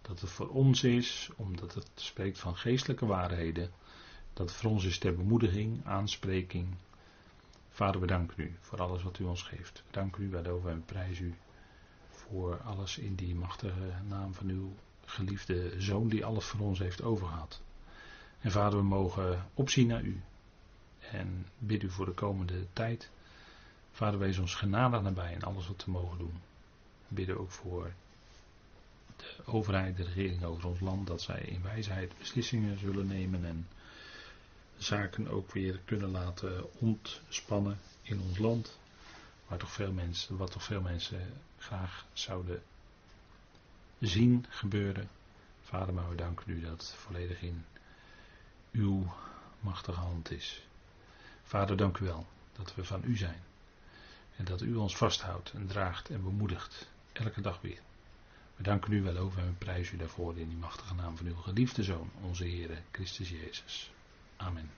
Dat 0.01 0.21
het 0.21 0.29
voor 0.29 0.49
ons 0.49 0.83
is, 0.83 1.29
omdat 1.35 1.73
het 1.73 1.89
spreekt 1.95 2.39
van 2.39 2.55
geestelijke 2.55 3.05
waarheden. 3.05 3.71
Dat 4.33 4.49
het 4.49 4.57
voor 4.57 4.71
ons 4.71 4.85
is 4.85 4.97
ter 4.97 5.15
bemoediging, 5.15 5.85
aanspreking. 5.85 6.75
Vader, 7.69 8.01
we 8.01 8.07
danken 8.07 8.43
u 8.43 8.57
voor 8.59 8.81
alles 8.81 9.03
wat 9.03 9.19
u 9.19 9.23
ons 9.23 9.43
geeft. 9.43 9.83
We 9.85 9.91
danken 9.91 10.23
u, 10.23 10.29
waarover 10.29 10.71
en 10.71 10.85
prijs 10.85 11.19
u 11.19 11.35
voor 12.29 12.61
alles 12.61 12.97
in 12.97 13.15
die 13.15 13.35
machtige 13.35 13.93
naam 14.07 14.33
van 14.33 14.49
uw 14.49 14.75
geliefde 15.05 15.81
zoon 15.81 16.09
die 16.09 16.25
alles 16.25 16.45
voor 16.45 16.59
ons 16.59 16.79
heeft 16.79 17.03
overgehad. 17.03 17.61
En 18.41 18.51
vader, 18.51 18.79
we 18.79 18.85
mogen 18.85 19.45
opzien 19.53 19.87
naar 19.87 20.03
u. 20.03 20.21
En 21.11 21.45
bid 21.57 21.83
u 21.83 21.89
voor 21.89 22.05
de 22.05 22.11
komende 22.11 22.65
tijd 22.73 23.09
Vader, 23.99 24.19
wees 24.19 24.37
ons 24.37 24.55
genadig 24.55 25.01
nabij 25.01 25.33
in 25.33 25.43
alles 25.43 25.67
wat 25.67 25.85
we 25.85 25.91
mogen 25.91 26.17
doen. 26.17 26.41
We 27.07 27.15
bidden 27.15 27.39
ook 27.39 27.51
voor 27.51 27.93
de 29.15 29.45
overheid, 29.45 29.97
de 29.97 30.03
regering 30.03 30.43
over 30.43 30.67
ons 30.67 30.79
land, 30.79 31.07
dat 31.07 31.21
zij 31.21 31.41
in 31.41 31.61
wijsheid 31.61 32.17
beslissingen 32.17 32.79
zullen 32.79 33.07
nemen 33.07 33.45
en 33.45 33.67
zaken 34.77 35.27
ook 35.27 35.51
weer 35.51 35.79
kunnen 35.85 36.11
laten 36.11 36.79
ontspannen 36.79 37.79
in 38.01 38.21
ons 38.21 38.37
land. 38.37 38.79
Waar 39.47 39.57
toch 39.57 39.71
veel 39.71 39.91
mensen, 39.91 40.37
wat 40.37 40.51
toch 40.51 40.63
veel 40.63 40.81
mensen 40.81 41.21
graag 41.59 42.05
zouden 42.13 42.63
zien 43.99 44.45
gebeuren. 44.49 45.09
Vader, 45.61 45.93
maar 45.93 46.09
we 46.09 46.15
danken 46.15 46.51
u 46.51 46.61
dat 46.61 46.93
volledig 46.97 47.41
in 47.41 47.65
uw 48.71 49.13
machtige 49.59 49.99
hand 49.99 50.31
is. 50.31 50.67
Vader, 51.43 51.77
dank 51.77 51.97
u 51.97 52.05
wel 52.05 52.27
dat 52.53 52.75
we 52.75 52.83
van 52.83 53.01
u 53.05 53.17
zijn. 53.17 53.41
En 54.35 54.45
dat 54.45 54.61
u 54.61 54.75
ons 54.75 54.97
vasthoudt 54.97 55.51
en 55.51 55.67
draagt 55.67 56.09
en 56.09 56.23
bemoedigt. 56.23 56.87
Elke 57.11 57.41
dag 57.41 57.61
weer. 57.61 57.79
We 58.55 58.63
danken 58.63 58.91
u 58.91 59.01
wel 59.01 59.17
over 59.17 59.41
en 59.41 59.57
prijzen 59.57 59.95
u 59.95 59.97
daarvoor 59.97 60.37
in 60.37 60.49
die 60.49 60.57
machtige 60.57 60.93
naam 60.95 61.17
van 61.17 61.25
uw 61.25 61.35
geliefde 61.35 61.83
Zoon, 61.83 62.11
onze 62.21 62.43
Heer 62.43 62.81
Christus 62.91 63.29
Jezus. 63.29 63.91
Amen. 64.37 64.69